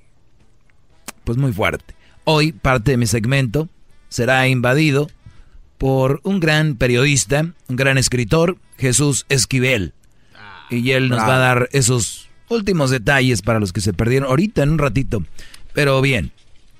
[1.23, 1.93] pues muy fuerte.
[2.23, 3.69] Hoy parte de mi segmento
[4.09, 5.09] será invadido
[5.77, 9.93] por un gran periodista, un gran escritor, Jesús Esquivel.
[10.69, 14.63] Y él nos va a dar esos últimos detalles para los que se perdieron ahorita
[14.63, 15.23] en un ratito.
[15.73, 16.31] Pero bien.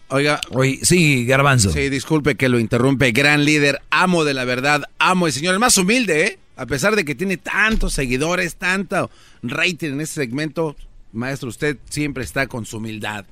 [0.07, 0.39] Oiga.
[0.83, 1.71] Sí, Garbanzo.
[1.71, 3.11] Sí, disculpe que lo interrumpe.
[3.11, 5.53] Gran líder, amo de la verdad, amo el señor.
[5.53, 6.39] El más humilde, ¿eh?
[6.55, 9.09] A pesar de que tiene tantos seguidores, tanto
[9.41, 10.75] rating en este segmento,
[11.13, 13.25] maestro, usted siempre está con su humildad.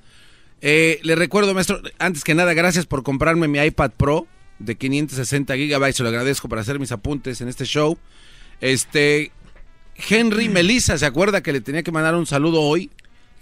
[0.61, 4.27] Eh, le recuerdo, maestro, antes que nada, gracias por comprarme mi iPad Pro
[4.59, 5.95] de 560 gigabytes.
[5.97, 7.97] Se lo agradezco para hacer mis apuntes en este show.
[8.61, 9.31] Este,
[10.09, 12.91] Henry Melissa, ¿se acuerda que le tenía que mandar un saludo hoy?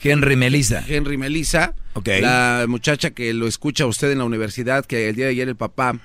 [0.01, 0.81] Henry Melissa.
[0.87, 2.07] Henry Melissa, Ok.
[2.21, 5.49] la muchacha que lo escucha a usted en la universidad, que el día de ayer
[5.49, 5.99] el papá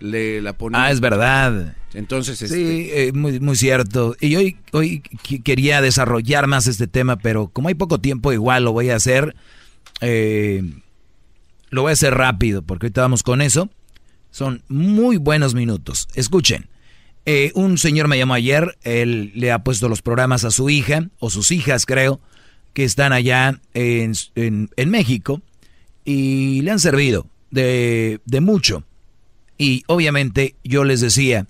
[0.00, 0.84] le la ponía.
[0.84, 1.74] Ah, es verdad.
[1.94, 4.14] Entonces, este, Sí, eh, muy, muy cierto.
[4.20, 5.00] Y hoy, hoy
[5.44, 9.34] quería desarrollar más este tema, pero como hay poco tiempo, igual lo voy a hacer.
[10.00, 10.62] eh,
[11.70, 13.68] lo voy a hacer rápido, porque ahorita vamos con eso.
[14.30, 16.08] Son muy buenos minutos.
[16.14, 16.66] Escuchen.
[17.26, 21.08] eh, un señor me llamó ayer, él le ha puesto los programas a su hija,
[21.18, 22.20] o sus hijas creo,
[22.72, 25.42] que están allá en, en- en México,
[26.06, 28.82] y le han servido de, de mucho.
[29.58, 31.46] Y obviamente yo les decía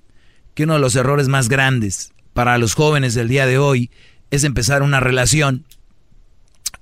[0.59, 3.93] que uno de los errores más grandes para los jóvenes del día de hoy
[4.33, 5.65] es empezar una relación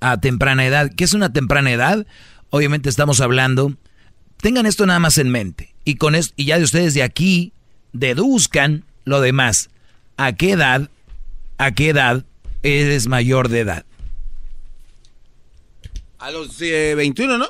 [0.00, 0.90] a temprana edad.
[0.96, 2.06] ¿Qué es una temprana edad?
[2.48, 3.74] Obviamente estamos hablando,
[4.38, 5.74] tengan esto nada más en mente.
[5.84, 7.52] Y, con esto, y ya de ustedes de aquí
[7.92, 9.68] deduzcan lo demás.
[10.16, 10.88] ¿A qué edad,
[11.58, 12.24] a qué edad
[12.62, 13.84] eres mayor de edad?
[16.18, 17.48] A los 21, eh, ¿no?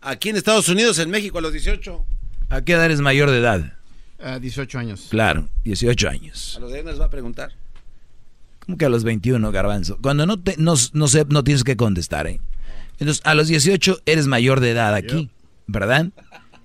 [0.00, 2.02] Aquí en Estados Unidos, en México, a los 18.
[2.48, 3.77] ¿A qué edad eres mayor de edad?
[4.20, 5.06] A 18 años.
[5.10, 6.56] Claro, 18 años.
[6.56, 7.52] A los de nos va a preguntar.
[8.60, 9.98] ¿Cómo que a los 21, garbanzo?
[10.02, 12.40] Cuando no, te, no, no, sé, no tienes que contestar, ¿eh?
[12.98, 15.30] Entonces, a los 18 eres mayor de edad aquí,
[15.66, 16.10] ¿verdad?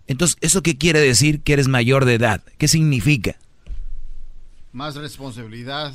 [0.07, 2.43] Entonces, ¿eso qué quiere decir que eres mayor de edad?
[2.57, 3.37] ¿Qué significa?
[4.71, 5.93] Más responsabilidad.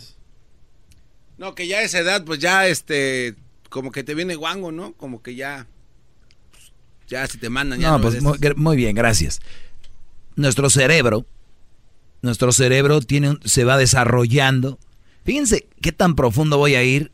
[1.36, 3.34] No, que ya a esa edad, pues ya, este,
[3.68, 4.92] como que te viene guango, ¿no?
[4.92, 5.66] Como que ya,
[7.08, 7.80] ya si te mandan.
[7.80, 8.22] Ya no, pues
[8.56, 9.40] muy, bien, gracias.
[10.36, 11.26] Nuestro cerebro,
[12.22, 14.78] nuestro cerebro tiene, se va desarrollando.
[15.24, 17.12] Fíjense qué tan profundo voy a ir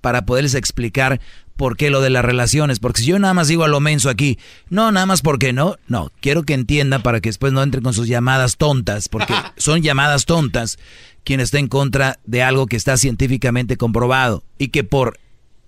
[0.00, 1.20] para poderles explicar
[1.56, 2.80] por qué lo de las relaciones.
[2.80, 4.38] Porque si yo nada más digo a lo menso aquí,
[4.68, 7.94] no, nada más porque no, no, quiero que entiendan para que después no entren con
[7.94, 10.78] sus llamadas tontas, porque son llamadas tontas
[11.24, 15.20] quien está en contra de algo que está científicamente comprobado y que por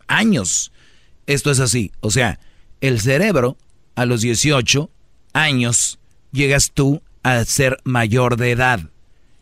[0.09, 0.72] años
[1.26, 1.92] esto es así.
[2.01, 2.40] O sea,
[2.80, 3.56] el cerebro
[3.94, 4.90] a los 18
[5.32, 5.98] años
[6.32, 8.80] llegas tú a ser mayor de edad.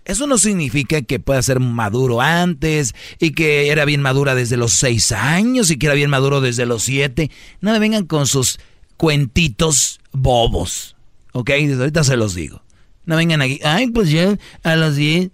[0.05, 4.73] Eso no significa que pueda ser maduro antes y que era bien madura desde los
[4.73, 7.31] 6 años y que era bien maduro desde los 7.
[7.61, 8.59] No me vengan con sus
[8.97, 10.97] cuentitos bobos.
[11.33, 11.51] ¿Ok?
[11.51, 12.63] Desde ahorita se los digo.
[13.05, 13.61] No vengan aquí.
[13.65, 15.31] Ay, pues ya a los 10.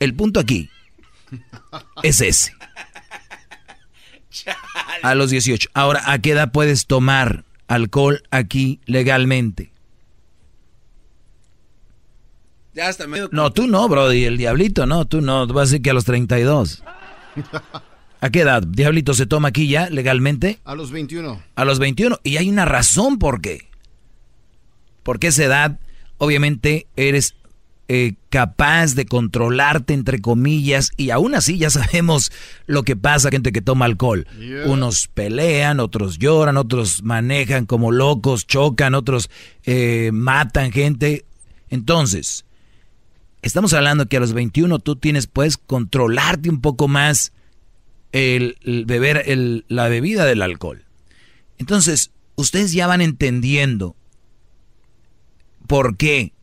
[0.00, 0.70] El punto aquí
[2.02, 2.52] es ese.
[5.02, 5.70] A los 18.
[5.74, 9.72] Ahora, ¿a qué edad puedes tomar alcohol aquí legalmente?
[12.78, 13.28] Ya está medio...
[13.32, 16.04] No, tú no, Brody, el diablito, no, tú no, vas a decir que a los
[16.04, 16.84] 32.
[18.20, 18.62] ¿A qué edad?
[18.62, 20.60] ¿Diablito se toma aquí ya legalmente?
[20.64, 21.42] A los 21.
[21.56, 22.20] A los 21.
[22.22, 23.68] Y hay una razón por qué.
[25.02, 25.80] Porque esa edad,
[26.18, 27.34] obviamente, eres
[27.88, 32.30] eh, capaz de controlarte, entre comillas, y aún así ya sabemos
[32.66, 34.28] lo que pasa gente que toma alcohol.
[34.66, 39.30] Unos pelean, otros lloran, otros manejan como locos, chocan, otros
[39.64, 41.24] eh, matan gente.
[41.70, 42.44] Entonces,
[43.48, 47.32] estamos hablando que a los 21 tú tienes, puedes controlarte un poco más
[48.12, 49.24] el, beber
[49.68, 50.84] la bebida del alcohol.
[51.56, 53.96] Entonces, ustedes ya van entendiendo
[55.66, 56.34] por qué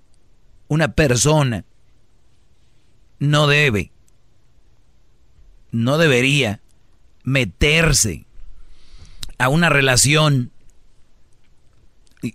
[0.68, 1.64] una persona
[3.20, 3.92] no debe,
[5.72, 6.60] no debería
[7.24, 8.26] meterse
[9.38, 10.52] a una relación,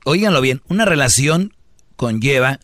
[0.04, 1.54] oíganlo bien, una relación
[1.96, 2.60] conlleva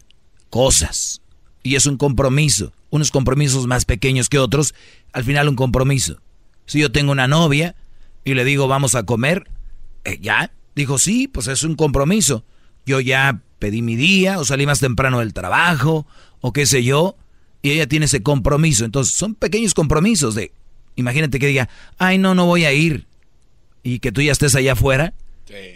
[0.50, 1.20] cosas
[1.66, 4.72] y es un compromiso, unos compromisos más pequeños que otros,
[5.12, 6.20] al final un compromiso.
[6.64, 7.74] Si yo tengo una novia
[8.24, 9.50] y le digo vamos a comer,
[10.04, 12.44] eh, ya, dijo sí, pues es un compromiso.
[12.86, 16.06] Yo ya pedí mi día o salí más temprano del trabajo
[16.40, 17.16] o qué sé yo,
[17.62, 18.84] y ella tiene ese compromiso.
[18.84, 20.52] Entonces son pequeños compromisos de,
[20.94, 21.68] imagínate que diga,
[21.98, 23.08] ay no, no voy a ir
[23.82, 25.14] y que tú ya estés allá afuera.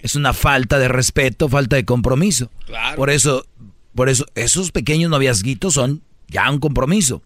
[0.03, 2.49] Es una falta de respeto, falta de compromiso.
[2.97, 3.47] Por eso,
[4.01, 7.23] por eso, esos pequeños noviazguitos son ya un compromiso.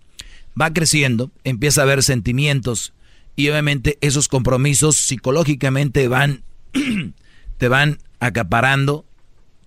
[0.60, 2.92] Va creciendo, empieza a haber sentimientos
[3.36, 6.42] y obviamente esos compromisos psicológicamente van,
[7.58, 9.04] te van acaparando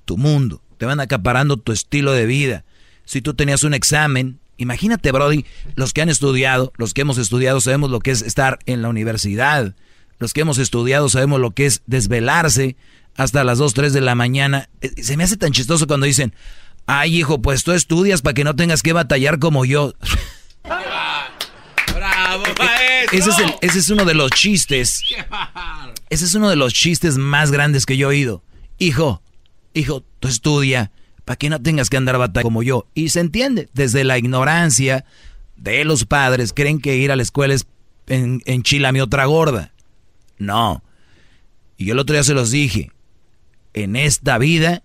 [0.05, 2.63] tu mundo te van acaparando tu estilo de vida.
[3.05, 7.59] Si tú tenías un examen, imagínate, Brody, los que han estudiado, los que hemos estudiado
[7.61, 9.75] sabemos lo que es estar en la universidad.
[10.19, 12.75] Los que hemos estudiado sabemos lo que es desvelarse
[13.15, 14.69] hasta las 2, 3 de la mañana.
[14.81, 16.33] Eh, se me hace tan chistoso cuando dicen,
[16.87, 19.93] ay hijo, pues tú estudias para que no tengas que batallar como yo.
[20.63, 23.17] ¡Bravo, maestro!
[23.17, 25.03] Ese es, ese es uno de los chistes.
[26.09, 28.43] Ese es uno de los chistes más grandes que yo he oído.
[28.79, 29.21] Hijo,
[29.73, 30.91] hijo, tú estudia
[31.25, 32.87] para que no tengas que andar batalla como yo.
[32.93, 35.05] Y se entiende, desde la ignorancia
[35.57, 37.67] de los padres, creen que ir a la escuela es
[38.07, 39.73] en, en mi otra gorda.
[40.37, 40.83] No.
[41.77, 42.91] Y yo el otro día se los dije,
[43.73, 44.83] en esta vida,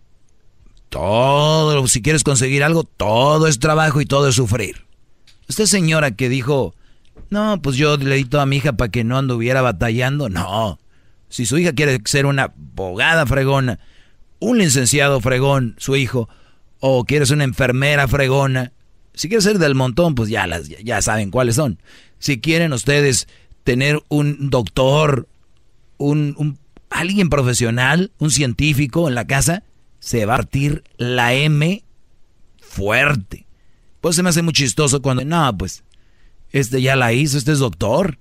[0.93, 4.85] todo, si quieres conseguir algo, todo es trabajo y todo es sufrir.
[5.49, 6.75] Esta señora que dijo,
[7.31, 10.79] no, pues yo le di a mi hija para que no anduviera batallando, no.
[11.31, 13.79] Si su hija quiere ser una abogada fregona,
[14.39, 16.29] un licenciado fregón, su hijo,
[16.79, 18.73] o quieres una enfermera fregona,
[19.15, 21.79] si quieres ser del montón, pues ya, las, ya saben cuáles son.
[22.19, 23.29] Si quieren ustedes
[23.65, 25.27] tener un doctor,
[25.97, 26.59] un,
[26.91, 29.63] alguien profesional, un científico en la casa,
[30.03, 31.85] se va a partir la M
[32.61, 33.47] fuerte.
[34.01, 35.85] Pues se me hace muy chistoso cuando, no, pues,
[36.51, 38.19] este ya la hizo, este es doctor.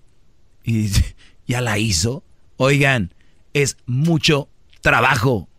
[0.63, 0.91] Y,
[1.47, 2.23] ¿Ya la hizo?
[2.57, 3.15] Oigan,
[3.53, 4.47] es mucho
[4.81, 5.49] trabajo.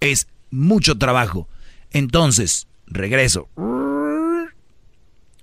[0.00, 1.46] Es mucho trabajo.
[1.90, 3.50] Entonces, regreso.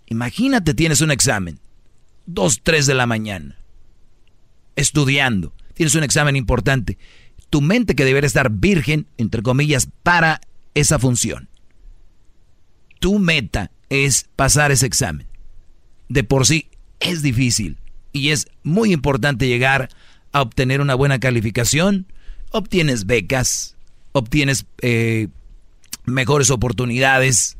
[0.07, 1.59] Imagínate, tienes un examen.
[2.25, 3.55] Dos, tres de la mañana.
[4.75, 5.53] Estudiando.
[5.75, 6.97] Tienes un examen importante.
[7.51, 10.41] Tu mente que debería estar virgen, entre comillas, para
[10.73, 11.49] esa función.
[12.99, 15.27] Tu meta es pasar ese examen.
[16.09, 16.69] De por sí
[16.99, 17.77] es difícil
[18.13, 19.89] y es muy importante llegar
[20.31, 22.07] a obtener una buena calificación.
[22.51, 23.75] Obtienes becas,
[24.13, 25.27] obtienes eh,
[26.05, 27.57] mejores oportunidades.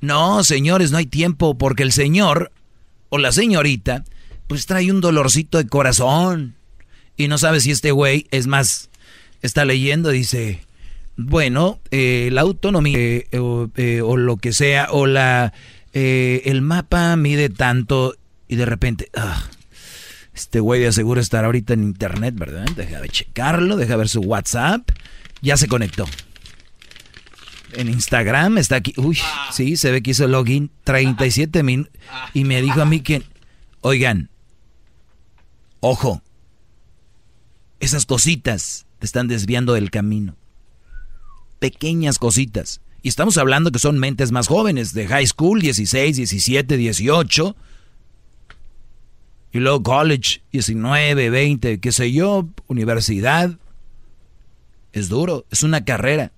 [0.00, 2.52] No, señores, no hay tiempo porque el señor
[3.08, 4.04] o la señorita
[4.48, 6.56] pues trae un dolorcito de corazón
[7.16, 8.89] y no sabe si este güey es más,
[9.42, 10.60] está leyendo, dice,
[11.16, 13.28] bueno, eh, la autonomía eh,
[13.76, 15.52] eh, o, lo que sea, o la
[15.92, 18.14] el mapa mide tanto
[18.46, 19.42] y de repente, ah,
[20.32, 22.64] este güey de aseguro estar ahorita en internet, ¿verdad?
[22.76, 24.88] Deja de checarlo, deja ver su WhatsApp,
[25.42, 26.06] ya se conectó.
[27.72, 29.18] En Instagram está aquí, uy,
[29.52, 31.92] sí, se ve que hizo login 37 minutos
[32.34, 33.22] y me dijo a mí que,
[33.80, 34.30] oigan,
[35.80, 36.22] ojo,
[37.78, 40.36] esas cositas te están desviando del camino
[41.60, 42.80] pequeñas cositas.
[43.02, 47.56] Y estamos hablando que son mentes más jóvenes, de high school, 16, 17, 18.
[49.52, 53.52] Y luego college, 19, 20, qué sé yo, universidad.
[54.92, 56.32] Es duro, es una carrera.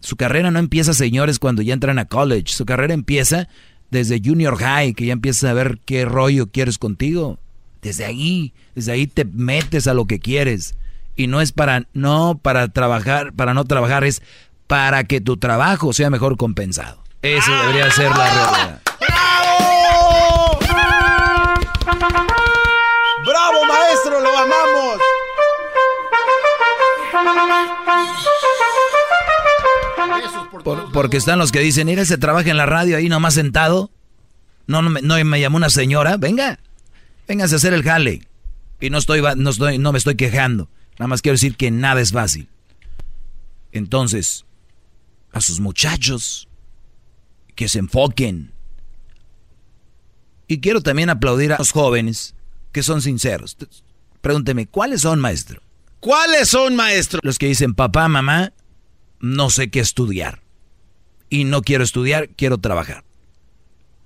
[0.00, 2.52] Su carrera no empieza, señores, cuando ya entran a college.
[2.52, 3.48] Su carrera empieza
[3.90, 7.38] desde junior high, que ya empiezas a ver qué rollo quieres contigo.
[7.80, 10.74] Desde ahí, desde ahí te metes a lo que quieres.
[11.16, 14.22] Y no es para no para trabajar, para no trabajar, es
[14.66, 17.02] para que tu trabajo sea mejor compensado.
[17.22, 18.80] Eso debería ser la realidad.
[19.00, 20.58] ¡Bravo!
[23.24, 24.20] ¡Bravo, maestro!
[24.20, 25.00] ¡Lo amamos!
[30.92, 33.90] porque están los que dicen, mira, se trabaja en la radio ahí nomás sentado.
[34.66, 36.16] No, no, me, no me llamó una señora.
[36.16, 36.60] Venga,
[37.26, 38.22] véngase a hacer el jale.
[38.80, 40.68] Y no estoy, no estoy, no me estoy quejando.
[40.98, 42.48] Nada más quiero decir que nada es fácil.
[43.72, 44.44] Entonces,
[45.32, 46.48] a sus muchachos
[47.54, 48.52] que se enfoquen.
[50.46, 52.34] Y quiero también aplaudir a los jóvenes
[52.72, 53.56] que son sinceros.
[54.20, 55.62] Pregúnteme, ¿cuáles son, maestro?
[56.00, 57.20] ¿Cuáles son, maestro?
[57.22, 58.52] Los que dicen, papá, mamá,
[59.20, 60.42] no sé qué estudiar.
[61.30, 63.04] Y no quiero estudiar, quiero trabajar.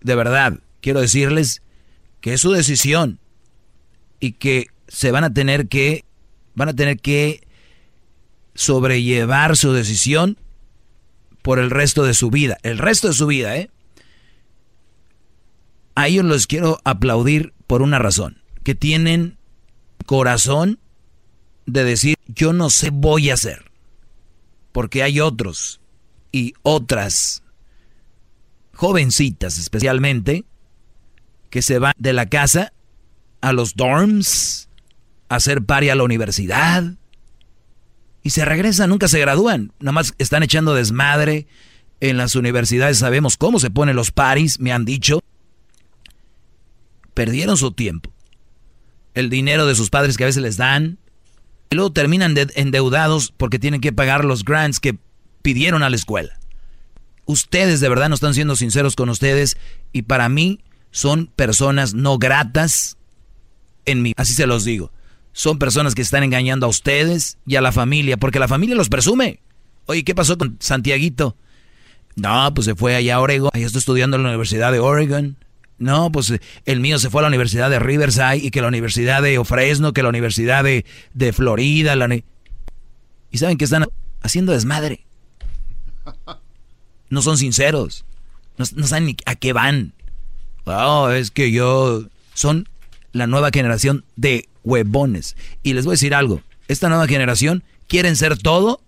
[0.01, 1.63] De verdad, quiero decirles
[2.21, 3.19] que es su decisión
[4.21, 6.05] y que se van a tener que,
[6.57, 7.47] van a tener que
[8.55, 10.39] sobrellevar su decisión
[11.43, 12.59] por el resto de su vida.
[12.65, 13.71] El resto de su vida, ¿eh?
[15.95, 18.43] A ellos los quiero aplaudir por una razón.
[18.65, 19.39] Que tienen
[20.07, 20.81] corazón
[21.67, 23.71] de decir, yo no sé, voy a hacer.
[24.73, 25.81] Porque hay otros
[26.33, 27.43] y otras
[28.75, 30.45] jovencitas especialmente
[31.51, 32.73] que se van de la casa
[33.41, 34.69] a los dorms,
[35.29, 36.95] hacer pari a la universidad,
[38.27, 39.71] y se regresan, nunca se gradúan.
[39.79, 41.47] Nada más están echando desmadre.
[42.01, 45.21] En las universidades sabemos cómo se ponen los paris, me han dicho.
[47.15, 48.13] Perdieron su tiempo.
[49.15, 50.99] El dinero de sus padres que a veces les dan.
[51.71, 54.99] Y luego terminan endeudados porque tienen que pagar los grants que
[55.43, 56.37] pidieron a la escuela.
[57.27, 59.57] Ustedes de verdad no están siendo sinceros con ustedes
[59.93, 62.97] y para mí son personas no gratas
[63.85, 64.15] en mí.
[64.17, 64.91] Así se los digo
[65.37, 68.89] son personas que están engañando a ustedes y a la familia, porque la familia los
[68.89, 69.41] presume.
[69.85, 71.37] Oye, ¿qué pasó con Santiaguito?
[72.15, 75.37] No, pues se fue allá a Oregon, allá está estudiando en la Universidad de Oregon.
[75.77, 76.33] No, pues
[76.65, 79.93] el mío se fue a la Universidad de Riverside y que la Universidad de Fresno,
[79.93, 81.95] que la Universidad de, de Florida.
[83.31, 83.85] ¿Y saben que están
[84.23, 85.05] haciendo desmadre?
[87.11, 88.07] No son sinceros.
[88.57, 89.93] No, no saben ni a qué van.
[90.65, 92.05] Oh, es que yo...
[92.33, 92.67] Son
[93.17, 95.37] la nueva generación de huevones.
[95.63, 98.83] Y les voy a decir algo, esta nueva generación quieren ser todo,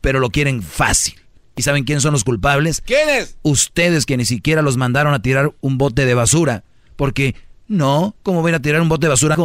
[0.00, 1.14] pero lo quieren fácil.
[1.56, 2.80] ¿Y saben quiénes son los culpables?
[2.80, 3.36] ¿Quiénes?
[3.42, 6.64] Ustedes que ni siquiera los mandaron a tirar un bote de basura.
[6.96, 7.34] Porque,
[7.66, 9.36] no, ¿cómo voy a tirar un bote de basura?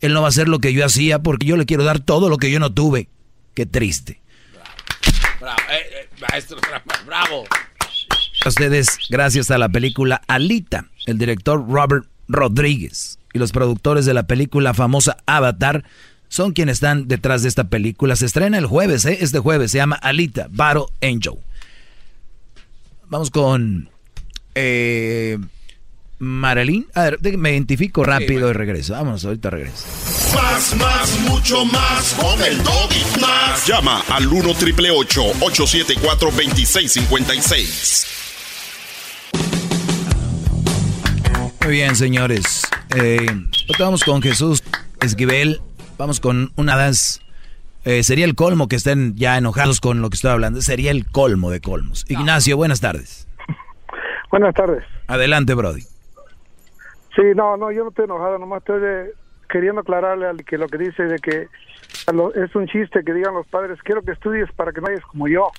[0.00, 2.28] Él no va a hacer lo que yo hacía porque yo le quiero dar todo
[2.28, 3.08] lo que yo no tuve.
[3.54, 4.20] Qué triste.
[5.40, 6.58] Bravo, eh, eh, maestro,
[7.06, 7.44] bravo.
[8.46, 14.24] ustedes, gracias a la película Alita, el director Robert Rodríguez y los productores de la
[14.24, 15.84] película famosa Avatar
[16.28, 18.16] son quienes están detrás de esta película.
[18.16, 19.18] Se estrena el jueves, ¿eh?
[19.20, 21.34] este jueves, se llama Alita, Battle Angel.
[23.08, 23.88] Vamos con...
[24.54, 25.38] Eh,
[26.22, 26.86] Marilyn.
[26.94, 28.92] A ver, me identifico rápido y regreso.
[28.92, 29.84] Vámonos, ahorita regreso.
[30.34, 32.14] Más, más, mucho más.
[32.14, 33.20] Con el doggy.
[33.20, 33.66] Más.
[33.66, 38.21] Llama al 1 triple 874 2656.
[41.64, 42.68] Muy bien, señores.
[42.96, 43.26] Eh,
[43.78, 44.64] vamos con Jesús
[45.00, 45.60] Esquivel.
[45.96, 47.20] Vamos con una das.
[47.84, 50.60] Eh, sería el colmo que estén ya enojados con lo que estoy hablando.
[50.60, 52.04] Sería el colmo de colmos.
[52.08, 53.28] Ignacio, buenas tardes.
[54.30, 54.84] Buenas tardes.
[55.06, 55.82] Adelante, Brody.
[57.14, 58.80] Sí, no, no, yo no estoy enojado, nomás estoy
[59.48, 61.48] queriendo aclararle al que lo que dice de que
[62.34, 65.28] es un chiste que digan los padres, quiero que estudies para que no vayas como
[65.28, 65.50] yo.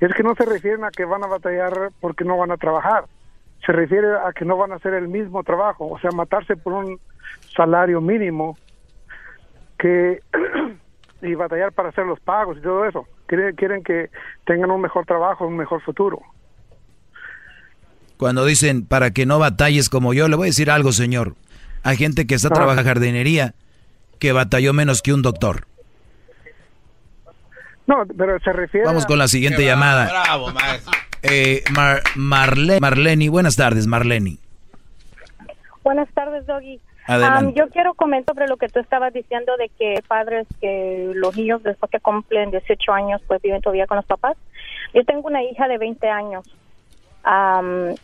[0.00, 3.04] Es que no se refieren a que van a batallar porque no van a trabajar,
[3.64, 6.72] se refiere a que no van a hacer el mismo trabajo, o sea, matarse por
[6.72, 6.98] un
[7.54, 8.56] salario mínimo
[9.78, 10.20] que
[11.22, 13.06] y batallar para hacer los pagos y todo eso.
[13.26, 14.10] Quieren, quieren que
[14.46, 16.20] tengan un mejor trabajo, un mejor futuro.
[18.16, 21.34] Cuando dicen para que no batalles como yo, le voy a decir algo, señor.
[21.82, 23.54] Hay gente que está trabajando en jardinería
[24.18, 25.66] que batalló menos que un doctor.
[27.86, 28.86] No, pero se refiere.
[28.86, 30.08] Vamos con la siguiente llamada.
[30.10, 30.92] Bravo, maestro.
[31.22, 31.64] Eh,
[32.16, 34.36] Marlene, buenas tardes, Marlene.
[35.82, 36.80] Buenas tardes, Doggy.
[37.54, 41.62] yo quiero comentar sobre lo que tú estabas diciendo de que padres, que los niños
[41.62, 44.36] después que cumplen 18 años, pues viven todavía con los papás.
[44.94, 46.44] Yo tengo una hija de 20 años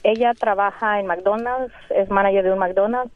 [0.03, 3.13] ella trabaja en McDonald's, es manager de un McDonald's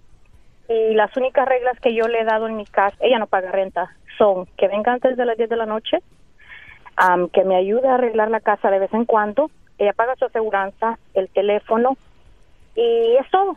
[0.69, 3.51] y las únicas reglas que yo le he dado en mi casa, ella no paga
[3.51, 5.99] renta, son que venga antes de las 10 de la noche,
[7.33, 10.99] que me ayude a arreglar la casa de vez en cuando, ella paga su aseguranza,
[11.15, 11.97] el teléfono
[12.75, 13.57] y es todo.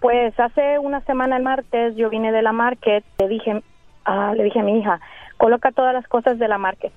[0.00, 3.62] Pues hace una semana el martes yo vine de la market, le dije,
[4.04, 5.00] ah, le dije a mi hija,
[5.36, 6.92] coloca todas las cosas de la market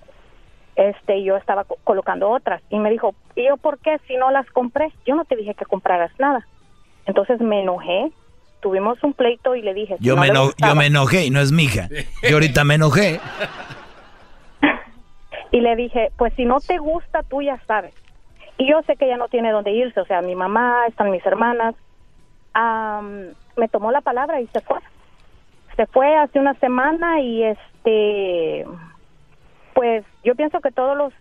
[0.76, 4.50] este yo estaba colocando otras y me dijo, ¿y yo por qué si no las
[4.52, 4.92] compré?
[5.06, 6.46] Yo no te dije que compraras nada.
[7.06, 8.12] Entonces me enojé,
[8.62, 9.96] tuvimos un pleito y le dije...
[10.00, 11.88] Yo, me, yo me enojé y no es mi hija.
[12.24, 13.20] Yo ahorita me enojé.
[15.52, 17.94] y le dije, pues si no te gusta, tú ya sabes.
[18.58, 21.26] Y yo sé que ella no tiene dónde irse, o sea, mi mamá, están mis
[21.26, 21.76] hermanas.
[23.58, 24.80] me tomó la palabra y se fue.
[25.76, 28.66] Se fue hace una semana y este
[29.74, 31.14] pues yo pienso que todos los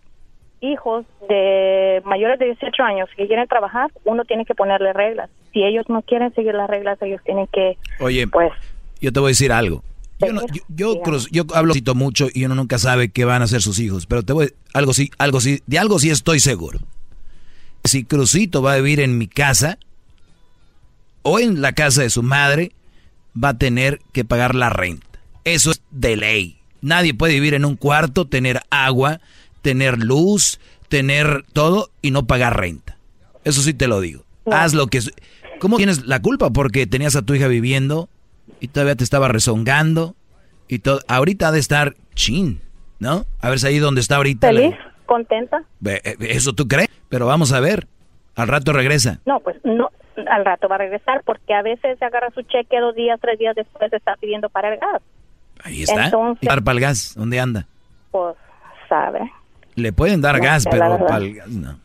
[0.61, 5.29] hijos de mayores de 18 años que quieren trabajar, uno tiene que ponerle reglas.
[5.53, 8.53] Si ellos no quieren seguir las reglas, ellos tienen que, Oye, pues...
[9.01, 9.83] Yo te voy a decir algo.
[10.21, 10.29] Yo,
[10.69, 14.23] yo, yo, hablo mucho y uno nunca sabe qué van a hacer sus hijos, pero
[14.23, 16.79] te voy algo sí, algo sí, de algo sí estoy seguro.
[17.85, 19.79] Si Crucito va a vivir en mi casa
[21.23, 22.73] o en la casa de su madre,
[23.43, 25.21] va a tener que pagar la renta.
[25.45, 26.59] Eso es de ley.
[26.81, 29.21] Nadie puede vivir en un cuarto, tener agua,
[29.63, 32.99] tener luz, tener todo y no pagar renta.
[33.45, 34.25] Eso sí te lo digo.
[34.51, 35.01] Haz lo que...
[35.61, 36.51] ¿Cómo tienes la culpa?
[36.51, 38.09] Porque tenías a tu hija viviendo
[38.61, 40.15] y todavía te estaba rezongando
[40.69, 41.01] y todo.
[41.09, 42.61] Ahorita ha de estar chin,
[42.99, 43.27] ¿no?
[43.41, 44.49] A ver si ahí donde está ahorita.
[44.49, 44.75] Feliz,
[45.05, 45.65] contenta.
[45.85, 47.87] Eh, eso tú crees, pero vamos a ver.
[48.37, 49.21] Al rato regresa.
[49.27, 49.91] No, pues no,
[50.29, 53.39] al rato va a regresar porque a veces se agarra su cheque dos días, tres
[53.39, 55.03] días después está pidiendo para el gas.
[55.63, 56.07] Ahí está.
[56.07, 57.67] Entonces, para el gas, ¿dónde anda?
[58.11, 58.37] Pues
[58.89, 59.31] sabe.
[59.77, 61.79] Le pueden dar gas, pero para el gas no.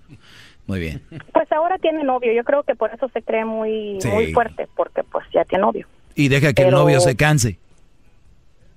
[0.68, 1.02] Muy bien.
[1.34, 5.04] Pues ahora tiene novio, yo creo que por eso se cree muy, muy fuerte, porque
[5.04, 5.88] pues ya tiene novio.
[6.14, 7.58] Y deja que el novio se canse.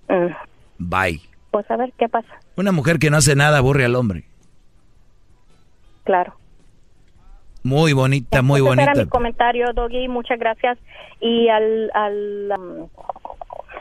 [0.08, 0.32] Mm.
[0.78, 1.20] Bye.
[1.50, 2.28] Pues a ver qué pasa.
[2.56, 4.24] Una mujer que no hace nada aburre al hombre.
[6.04, 6.34] Claro.
[7.62, 8.90] Muy bonita, muy bonita.
[8.90, 10.78] Era mi comentario, Doggy, muchas gracias.
[11.20, 12.88] Y al, al um,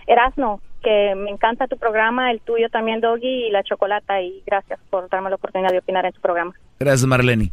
[0.06, 4.80] Erasno, que me encanta tu programa, el tuyo también, Doggy, y la chocolata, y gracias
[4.89, 6.53] por darme la oportunidad de opinar en tu programa.
[6.80, 7.52] Gracias, Marlene.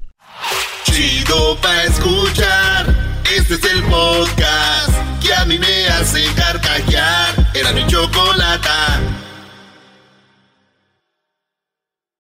[0.84, 2.86] Chido pa' escuchar,
[3.24, 7.34] este es el podcast que a mí me hace carcajear.
[7.54, 9.00] Era mi chocolata.